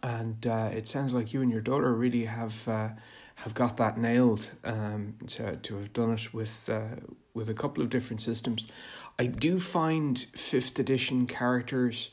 and 0.00 0.46
uh, 0.46 0.70
it 0.72 0.86
sounds 0.86 1.12
like 1.12 1.32
you 1.32 1.42
and 1.42 1.50
your 1.50 1.60
daughter 1.60 1.92
really 1.92 2.26
have 2.26 2.68
uh, 2.68 2.90
have 3.34 3.54
got 3.54 3.78
that 3.78 3.98
nailed 3.98 4.48
um, 4.62 5.16
to 5.26 5.56
to 5.56 5.74
have 5.78 5.92
done 5.92 6.12
it 6.12 6.32
with 6.32 6.70
uh, 6.70 7.00
with 7.34 7.48
a 7.48 7.54
couple 7.54 7.82
of 7.82 7.90
different 7.90 8.20
systems. 8.20 8.70
I 9.18 9.26
do 9.26 9.58
find 9.58 10.16
fifth 10.16 10.78
edition 10.78 11.26
characters 11.26 12.12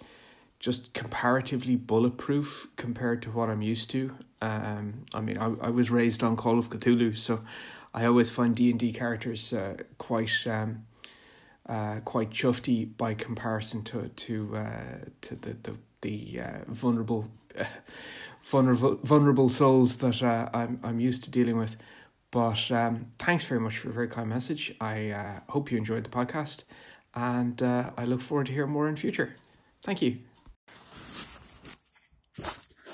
just 0.57 0.93
comparatively 0.93 1.75
bulletproof 1.75 2.69
compared 2.75 3.21
to 3.21 3.29
what 3.29 3.49
I'm 3.49 3.61
used 3.61 3.91
to. 3.91 4.15
Um, 4.41 5.05
I 5.13 5.21
mean, 5.21 5.37
I 5.37 5.53
I 5.61 5.69
was 5.69 5.91
raised 5.91 6.23
on 6.23 6.35
Call 6.35 6.57
of 6.57 6.71
Cthulhu, 6.71 7.15
so 7.15 7.41
I 7.93 8.05
always 8.05 8.29
find 8.29 8.55
D 8.55 8.69
and 8.69 8.79
D 8.79 8.93
characters 8.93 9.53
uh, 9.53 9.77
quite 9.97 10.45
um, 10.47 10.85
uh, 11.67 11.99
quite 12.05 12.31
chufty 12.31 12.85
by 12.85 13.13
comparison 13.13 13.83
to 13.83 14.09
to 14.09 14.55
uh, 14.55 14.95
to 15.21 15.35
the 15.35 15.55
the 15.63 15.75
the 16.01 16.41
uh, 16.41 16.57
vulnerable 16.67 17.29
vulnerable 18.43 18.99
vulnerable 19.03 19.49
souls 19.49 19.97
that 19.97 20.21
uh, 20.21 20.49
I'm 20.53 20.79
I'm 20.83 20.99
used 20.99 21.23
to 21.25 21.31
dealing 21.31 21.57
with. 21.57 21.75
But 22.31 22.71
um, 22.71 23.07
thanks 23.17 23.43
very 23.43 23.59
much 23.59 23.79
for 23.79 23.89
a 23.89 23.93
very 23.93 24.07
kind 24.07 24.29
message. 24.29 24.75
I 24.79 25.09
uh, 25.09 25.39
hope 25.49 25.71
you 25.71 25.77
enjoyed 25.79 26.03
the 26.03 26.09
podcast, 26.09 26.63
and 27.15 27.61
uh, 27.61 27.89
I 27.97 28.05
look 28.05 28.21
forward 28.21 28.47
to 28.47 28.53
hearing 28.53 28.71
more 28.71 28.87
in 28.87 28.95
future. 28.95 29.35
Thank 29.81 30.03
you. 30.03 30.19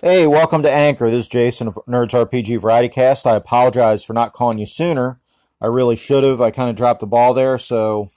Hey, 0.07 0.27
welcome 0.27 0.61
to 0.61 0.71
Anchor. 0.71 1.09
This 1.09 1.21
is 1.21 1.27
Jason 1.27 1.67
of 1.67 1.79
Nerds 1.87 2.11
RPG 2.11 2.61
Variety 2.61 2.89
Cast. 2.89 3.25
I 3.25 3.35
apologize 3.35 4.03
for 4.03 4.13
not 4.13 4.33
calling 4.33 4.59
you 4.59 4.67
sooner. 4.67 5.19
I 5.59 5.65
really 5.65 5.95
should 5.95 6.23
have. 6.23 6.39
I 6.39 6.51
kind 6.51 6.69
of 6.69 6.75
dropped 6.75 6.99
the 6.99 7.07
ball 7.07 7.33
there, 7.33 7.57
so 7.57 8.11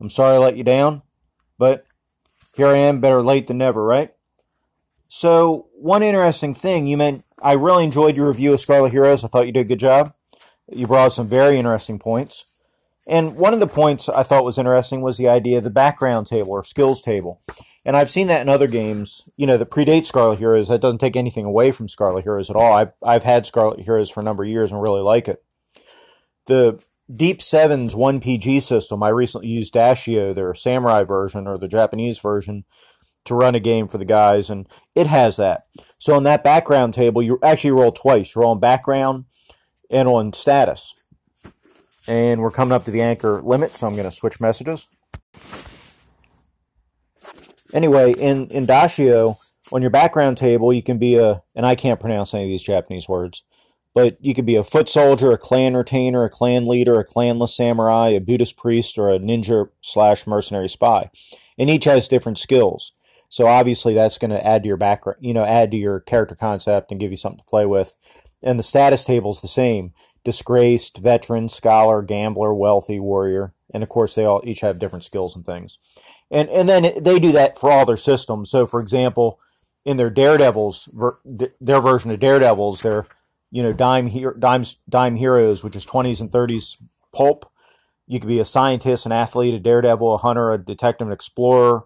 I'm 0.00 0.08
sorry 0.08 0.36
I 0.36 0.38
let 0.38 0.56
you 0.56 0.64
down. 0.64 1.02
But 1.58 1.84
here 2.56 2.68
I 2.68 2.78
am, 2.78 3.02
better 3.02 3.22
late 3.22 3.48
than 3.48 3.58
never, 3.58 3.84
right? 3.84 4.14
So, 5.08 5.66
one 5.74 6.02
interesting 6.02 6.54
thing 6.54 6.86
you 6.86 6.96
meant, 6.96 7.26
I 7.42 7.52
really 7.52 7.84
enjoyed 7.84 8.16
your 8.16 8.28
review 8.28 8.54
of 8.54 8.60
Scarlet 8.60 8.92
Heroes. 8.92 9.22
I 9.22 9.28
thought 9.28 9.44
you 9.44 9.52
did 9.52 9.66
a 9.66 9.68
good 9.68 9.78
job. 9.78 10.14
You 10.72 10.86
brought 10.86 11.08
up 11.08 11.12
some 11.12 11.28
very 11.28 11.58
interesting 11.58 11.98
points. 11.98 12.46
And 13.06 13.36
one 13.36 13.52
of 13.52 13.60
the 13.60 13.66
points 13.66 14.08
I 14.08 14.22
thought 14.22 14.42
was 14.42 14.56
interesting 14.56 15.02
was 15.02 15.18
the 15.18 15.28
idea 15.28 15.58
of 15.58 15.64
the 15.64 15.70
background 15.70 16.28
table 16.28 16.52
or 16.52 16.64
skills 16.64 17.02
table. 17.02 17.42
And 17.84 17.96
I've 17.96 18.10
seen 18.10 18.26
that 18.26 18.42
in 18.42 18.48
other 18.48 18.66
games, 18.66 19.28
you 19.36 19.46
know, 19.46 19.56
that 19.56 19.70
predate 19.70 20.04
Scarlet 20.04 20.38
Heroes. 20.38 20.68
That 20.68 20.82
doesn't 20.82 20.98
take 20.98 21.16
anything 21.16 21.46
away 21.46 21.72
from 21.72 21.88
Scarlet 21.88 22.22
Heroes 22.22 22.50
at 22.50 22.56
all. 22.56 22.74
I've, 22.74 22.92
I've 23.02 23.22
had 23.22 23.46
Scarlet 23.46 23.80
Heroes 23.80 24.10
for 24.10 24.20
a 24.20 24.24
number 24.24 24.42
of 24.42 24.50
years 24.50 24.70
and 24.70 24.82
really 24.82 25.00
like 25.00 25.28
it. 25.28 25.42
The 26.46 26.82
Deep 27.12 27.40
Seven's 27.40 27.94
1PG 27.94 28.62
system, 28.62 29.02
I 29.02 29.08
recently 29.08 29.48
used 29.48 29.74
Daisho, 29.74 30.34
their 30.34 30.54
samurai 30.54 31.04
version 31.04 31.46
or 31.46 31.58
the 31.58 31.68
Japanese 31.68 32.18
version, 32.18 32.64
to 33.24 33.34
run 33.34 33.54
a 33.54 33.60
game 33.60 33.88
for 33.88 33.98
the 33.98 34.04
guys, 34.04 34.48
and 34.48 34.66
it 34.94 35.06
has 35.06 35.36
that. 35.36 35.66
So 35.98 36.14
on 36.14 36.22
that 36.24 36.44
background 36.44 36.94
table, 36.94 37.22
you 37.22 37.38
actually 37.42 37.72
roll 37.72 37.92
twice. 37.92 38.34
You 38.34 38.42
roll 38.42 38.52
on 38.52 38.60
background 38.60 39.24
and 39.90 40.08
on 40.08 40.32
status. 40.32 40.94
And 42.06 42.40
we're 42.40 42.50
coming 42.50 42.72
up 42.72 42.84
to 42.86 42.90
the 42.90 43.02
anchor 43.02 43.42
limit, 43.42 43.72
so 43.72 43.86
I'm 43.86 43.94
going 43.94 44.08
to 44.08 44.14
switch 44.14 44.40
messages. 44.40 44.86
Anyway, 47.72 48.12
in, 48.12 48.48
in 48.48 48.66
Daisho, 48.66 49.36
on 49.72 49.82
your 49.82 49.90
background 49.90 50.36
table, 50.36 50.72
you 50.72 50.82
can 50.82 50.98
be 50.98 51.16
a, 51.16 51.42
and 51.54 51.64
I 51.64 51.74
can't 51.74 52.00
pronounce 52.00 52.34
any 52.34 52.44
of 52.44 52.48
these 52.48 52.62
Japanese 52.62 53.08
words, 53.08 53.42
but 53.94 54.16
you 54.20 54.34
could 54.34 54.46
be 54.46 54.56
a 54.56 54.64
foot 54.64 54.88
soldier, 54.88 55.32
a 55.32 55.38
clan 55.38 55.76
retainer, 55.76 56.24
a 56.24 56.30
clan 56.30 56.66
leader, 56.66 56.98
a 56.98 57.06
clanless 57.06 57.54
samurai, 57.54 58.08
a 58.08 58.20
Buddhist 58.20 58.56
priest, 58.56 58.98
or 58.98 59.10
a 59.10 59.18
ninja 59.18 59.68
slash 59.82 60.26
mercenary 60.26 60.68
spy. 60.68 61.10
And 61.58 61.70
each 61.70 61.84
has 61.84 62.08
different 62.08 62.38
skills. 62.38 62.92
So 63.28 63.46
obviously 63.46 63.94
that's 63.94 64.18
going 64.18 64.32
to 64.32 64.44
add 64.44 64.64
to 64.64 64.68
your 64.68 64.76
background, 64.76 65.18
you 65.20 65.32
know, 65.32 65.44
add 65.44 65.70
to 65.70 65.76
your 65.76 66.00
character 66.00 66.34
concept 66.34 66.90
and 66.90 66.98
give 66.98 67.12
you 67.12 67.16
something 67.16 67.38
to 67.38 67.44
play 67.44 67.64
with. 67.64 67.96
And 68.42 68.58
the 68.58 68.64
status 68.64 69.04
table 69.04 69.30
is 69.30 69.40
the 69.40 69.48
same 69.48 69.92
disgraced, 70.24 70.98
veteran, 70.98 71.48
scholar, 71.48 72.02
gambler, 72.02 72.52
wealthy, 72.52 73.00
warrior, 73.00 73.54
and 73.72 73.82
of 73.82 73.88
course 73.88 74.14
they 74.14 74.24
all 74.24 74.42
each 74.44 74.60
have 74.60 74.78
different 74.78 75.04
skills 75.04 75.34
and 75.34 75.46
things. 75.46 75.78
And 76.30 76.48
and 76.48 76.68
then 76.68 77.02
they 77.02 77.18
do 77.18 77.32
that 77.32 77.58
for 77.58 77.70
all 77.70 77.84
their 77.84 77.96
systems. 77.96 78.50
So 78.50 78.66
for 78.66 78.80
example, 78.80 79.40
in 79.84 79.96
their 79.96 80.10
Daredevils, 80.10 80.88
their 81.24 81.80
version 81.80 82.10
of 82.10 82.20
Daredevils, 82.20 82.82
their 82.82 83.06
you 83.50 83.62
know 83.62 83.72
dime 83.72 84.06
here 84.06 84.34
dime 84.38 84.64
dime 84.88 85.16
heroes, 85.16 85.64
which 85.64 85.76
is 85.76 85.84
twenties 85.84 86.20
and 86.20 86.30
thirties 86.30 86.76
pulp. 87.12 87.50
You 88.06 88.18
could 88.18 88.28
be 88.28 88.40
a 88.40 88.44
scientist, 88.44 89.06
an 89.06 89.12
athlete, 89.12 89.54
a 89.54 89.60
daredevil, 89.60 90.14
a 90.14 90.18
hunter, 90.18 90.52
a 90.52 90.58
detective, 90.58 91.06
an 91.06 91.12
explorer, 91.12 91.84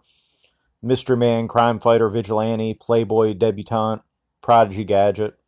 mystery 0.83 1.19
man, 1.19 1.49
crime 1.49 1.79
fighter, 1.79 2.09
vigilante, 2.09 2.73
playboy, 2.73 3.35
debutante, 3.35 4.03
prodigy, 4.41 4.85
gadget. 4.85 5.39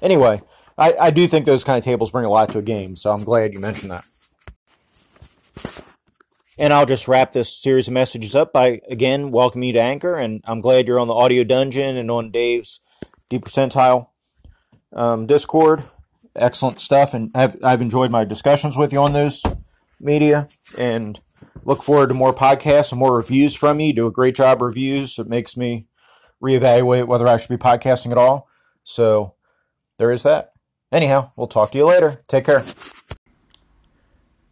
Anyway, 0.00 0.40
I, 0.78 0.94
I 0.98 1.10
do 1.10 1.28
think 1.28 1.44
those 1.44 1.62
kind 1.62 1.78
of 1.78 1.84
tables 1.84 2.10
bring 2.10 2.24
a 2.24 2.30
lot 2.30 2.48
to 2.50 2.58
a 2.58 2.62
game, 2.62 2.96
so 2.96 3.12
I'm 3.12 3.22
glad 3.24 3.52
you 3.52 3.58
mentioned 3.58 3.90
that. 3.90 4.04
And 6.58 6.72
I'll 6.72 6.86
just 6.86 7.06
wrap 7.06 7.32
this 7.32 7.56
series 7.56 7.86
of 7.86 7.94
messages 7.94 8.34
up 8.34 8.52
by 8.52 8.80
again 8.90 9.30
welcoming 9.30 9.68
you 9.68 9.72
to 9.74 9.80
Anchor, 9.80 10.16
and 10.16 10.42
I'm 10.44 10.60
glad 10.60 10.88
you're 10.88 10.98
on 10.98 11.06
the 11.06 11.14
Audio 11.14 11.44
Dungeon 11.44 11.96
and 11.96 12.10
on 12.10 12.30
Dave's 12.30 12.80
Deep 13.30 13.44
Percentile 13.44 14.08
um, 14.92 15.26
Discord. 15.26 15.84
Excellent 16.34 16.80
stuff, 16.80 17.14
and 17.14 17.30
I've 17.32 17.56
I've 17.62 17.80
enjoyed 17.80 18.10
my 18.10 18.24
discussions 18.24 18.76
with 18.76 18.92
you 18.92 18.98
on 18.98 19.12
those 19.12 19.42
media, 20.00 20.48
and 20.76 21.20
look 21.64 21.84
forward 21.84 22.08
to 22.08 22.14
more 22.14 22.34
podcasts 22.34 22.90
and 22.90 22.98
more 22.98 23.14
reviews 23.14 23.54
from 23.54 23.78
you. 23.78 23.88
you 23.88 23.92
do 23.92 24.06
a 24.08 24.12
great 24.12 24.34
job 24.34 24.60
reviews. 24.60 25.16
It 25.16 25.28
makes 25.28 25.56
me 25.56 25.86
reevaluate 26.42 27.06
whether 27.06 27.28
I 27.28 27.38
should 27.38 27.50
be 27.50 27.56
podcasting 27.56 28.10
at 28.10 28.18
all. 28.18 28.48
So 28.82 29.34
there 29.96 30.10
is 30.10 30.24
that. 30.24 30.52
Anyhow, 30.90 31.30
we'll 31.36 31.46
talk 31.46 31.70
to 31.72 31.78
you 31.78 31.86
later. 31.86 32.22
Take 32.26 32.46
care. 32.46 32.64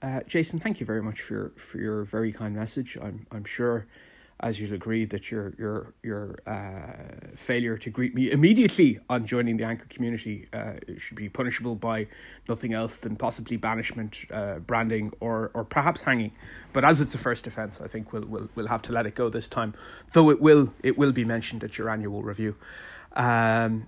Uh, 0.02 0.20
Jason, 0.26 0.58
thank 0.58 0.78
you 0.80 0.86
very 0.86 1.02
much 1.02 1.22
for 1.22 1.34
your, 1.34 1.52
for 1.56 1.78
your 1.78 2.04
very 2.04 2.32
kind 2.32 2.54
message. 2.54 2.98
I'm 3.00 3.26
I'm 3.32 3.44
sure, 3.44 3.86
as 4.40 4.60
you'll 4.60 4.74
agree, 4.74 5.06
that 5.06 5.30
your 5.30 5.54
your 5.58 5.94
your 6.02 6.36
uh, 6.46 7.34
failure 7.34 7.78
to 7.78 7.90
greet 7.90 8.14
me 8.14 8.30
immediately 8.30 9.00
on 9.08 9.26
joining 9.26 9.56
the 9.56 9.64
anchor 9.64 9.86
community 9.88 10.48
uh, 10.52 10.74
should 10.98 11.16
be 11.16 11.30
punishable 11.30 11.76
by 11.76 12.08
nothing 12.46 12.74
else 12.74 12.96
than 12.96 13.16
possibly 13.16 13.56
banishment, 13.56 14.26
uh, 14.30 14.58
branding, 14.58 15.12
or 15.20 15.50
or 15.54 15.64
perhaps 15.64 16.02
hanging. 16.02 16.32
But 16.74 16.84
as 16.84 17.00
it's 17.00 17.14
a 17.14 17.18
first 17.18 17.46
offence, 17.46 17.80
I 17.80 17.88
think 17.88 18.12
we'll 18.12 18.26
we'll 18.26 18.50
we'll 18.54 18.68
have 18.68 18.82
to 18.82 18.92
let 18.92 19.06
it 19.06 19.14
go 19.14 19.30
this 19.30 19.48
time. 19.48 19.72
Though 20.12 20.28
it 20.30 20.42
will 20.42 20.74
it 20.82 20.98
will 20.98 21.12
be 21.12 21.24
mentioned 21.24 21.64
at 21.64 21.78
your 21.78 21.88
annual 21.88 22.22
review. 22.22 22.56
Um, 23.14 23.86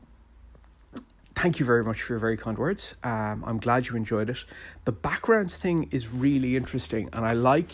thank 1.38 1.60
you 1.60 1.64
very 1.66 1.84
much 1.84 2.02
for 2.02 2.14
your 2.14 2.18
very 2.18 2.36
kind 2.36 2.58
words. 2.58 2.96
Um, 3.04 3.44
I'm 3.46 3.58
glad 3.58 3.86
you 3.86 3.94
enjoyed 3.94 4.28
it. 4.28 4.44
The 4.84 4.92
backgrounds 4.92 5.56
thing 5.56 5.88
is 5.92 6.08
really 6.08 6.56
interesting, 6.56 7.08
and 7.12 7.24
I 7.24 7.32
like 7.32 7.72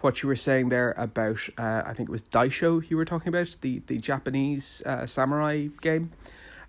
what 0.00 0.22
you 0.22 0.28
were 0.28 0.36
saying 0.36 0.70
there 0.70 0.92
about. 0.96 1.46
Uh, 1.58 1.82
I 1.84 1.92
think 1.92 2.08
it 2.08 2.12
was 2.12 2.22
Daisho 2.22 2.88
you 2.88 2.96
were 2.96 3.04
talking 3.04 3.28
about 3.28 3.58
the 3.60 3.82
the 3.86 3.98
Japanese 3.98 4.82
uh, 4.86 5.04
samurai 5.04 5.68
game, 5.82 6.12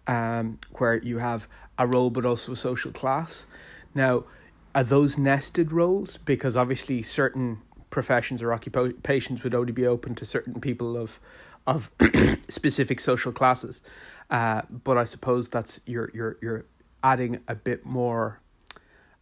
um, 0.07 0.59
where 0.73 0.97
you 0.97 1.19
have 1.19 1.47
a 1.77 1.87
role 1.87 2.09
but 2.09 2.25
also 2.25 2.51
a 2.51 2.57
social 2.57 2.91
class. 2.91 3.45
Now, 3.93 4.25
are 4.73 4.83
those 4.83 5.17
nested 5.17 5.71
roles? 5.71 6.17
Because 6.17 6.57
obviously, 6.57 7.01
certain 7.01 7.61
professions 7.89 8.41
or 8.41 8.51
occupations 8.51 9.41
would 9.41 9.55
only 9.55 9.71
be 9.71 9.87
open 9.87 10.15
to 10.15 10.25
certain 10.25 10.59
people 10.59 10.97
of 10.97 11.21
of 11.67 11.91
specific 12.49 12.99
social 12.99 13.31
classes. 13.31 13.81
Uh, 14.29 14.61
but 14.69 14.97
I 14.97 15.03
suppose 15.03 15.49
that's 15.49 15.79
you're 15.85 16.11
you're 16.13 16.37
you're 16.41 16.65
adding 17.03 17.39
a 17.47 17.55
bit 17.55 17.85
more 17.85 18.39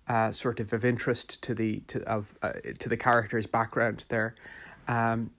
uh, 0.08 0.32
sort 0.32 0.60
of 0.60 0.72
of 0.74 0.86
interest 0.86 1.42
to 1.44 1.54
the 1.54 1.80
to 1.88 2.02
of 2.04 2.38
uh, 2.42 2.54
to 2.80 2.90
the 2.90 2.98
character's 2.98 3.48
background 3.48 4.06
there. 4.10 4.36
Um, 4.88 5.32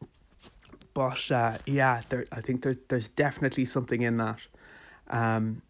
but 0.92 1.30
uh, 1.30 1.58
yeah, 1.66 2.02
there 2.08 2.24
I 2.32 2.40
think 2.40 2.62
there 2.62 2.76
there's 2.88 3.08
definitely 3.08 3.64
something 3.64 4.02
in 4.02 4.16
that. 4.18 4.40
Um, 5.08 5.62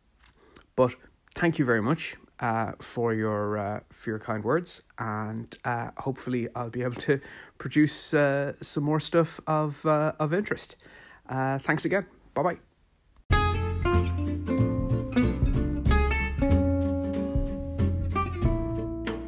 but 0.76 0.94
thank 1.34 1.58
you 1.58 1.64
very 1.64 1.82
much 1.82 2.16
uh, 2.40 2.72
for 2.80 3.14
your 3.14 3.58
uh, 3.58 3.80
for 3.90 4.10
your 4.10 4.18
kind 4.18 4.44
words, 4.44 4.82
and 4.98 5.56
uh, 5.64 5.90
hopefully 5.98 6.48
I'll 6.54 6.70
be 6.70 6.82
able 6.82 7.00
to 7.02 7.20
produce 7.58 8.12
uh, 8.12 8.54
some 8.60 8.84
more 8.84 9.00
stuff 9.00 9.40
of 9.46 9.86
uh, 9.86 10.12
of 10.18 10.34
interest. 10.34 10.76
Uh, 11.28 11.58
thanks 11.58 11.84
again. 11.84 12.06
Bye 12.34 12.42
bye. 12.42 12.58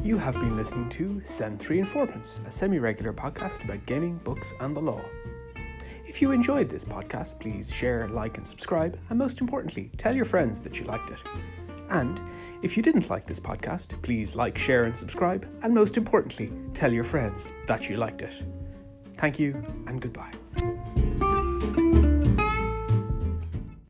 You 0.03 0.19
have 0.19 0.35
been 0.35 0.57
listening 0.57 0.89
to 0.91 1.21
Send 1.25 1.61
3 1.61 1.81
and 1.81 1.89
Fourpence, 1.89 2.41
a 2.47 2.51
semi 2.51 2.79
regular 2.79 3.13
podcast 3.13 3.65
about 3.65 3.85
gaming, 3.87 4.19
books, 4.19 4.55
and 4.61 4.77
the 4.77 4.81
law. 4.81 5.01
If 6.05 6.23
you 6.23 6.31
enjoyed 6.31 6.69
this 6.69 6.85
podcast, 6.85 7.41
please 7.41 7.75
share, 7.75 8.07
like, 8.09 8.39
and 8.39 8.47
subscribe, 8.47 8.99
and 9.11 9.19
most 9.19 9.41
importantly, 9.41 9.91
tell 9.97 10.15
your 10.15 10.25
friends 10.25 10.61
that 10.61 10.79
you 10.79 10.87
liked 10.87 11.11
it. 11.11 11.23
And 11.91 12.21
if 12.63 12.77
you 12.77 12.83
didn't 12.83 13.11
like 13.11 13.27
this 13.27 13.41
podcast, 13.41 14.01
please 14.03 14.37
like, 14.37 14.57
share, 14.57 14.85
and 14.85 14.97
subscribe, 14.97 15.45
and 15.63 15.75
most 15.75 15.97
importantly, 15.97 16.53
tell 16.73 16.93
your 16.93 17.05
friends 17.05 17.53
that 17.67 17.89
you 17.91 17.97
liked 17.97 18.23
it. 18.23 18.45
Thank 19.15 19.41
you, 19.41 19.61
and 19.89 20.01
goodbye. 20.01 20.33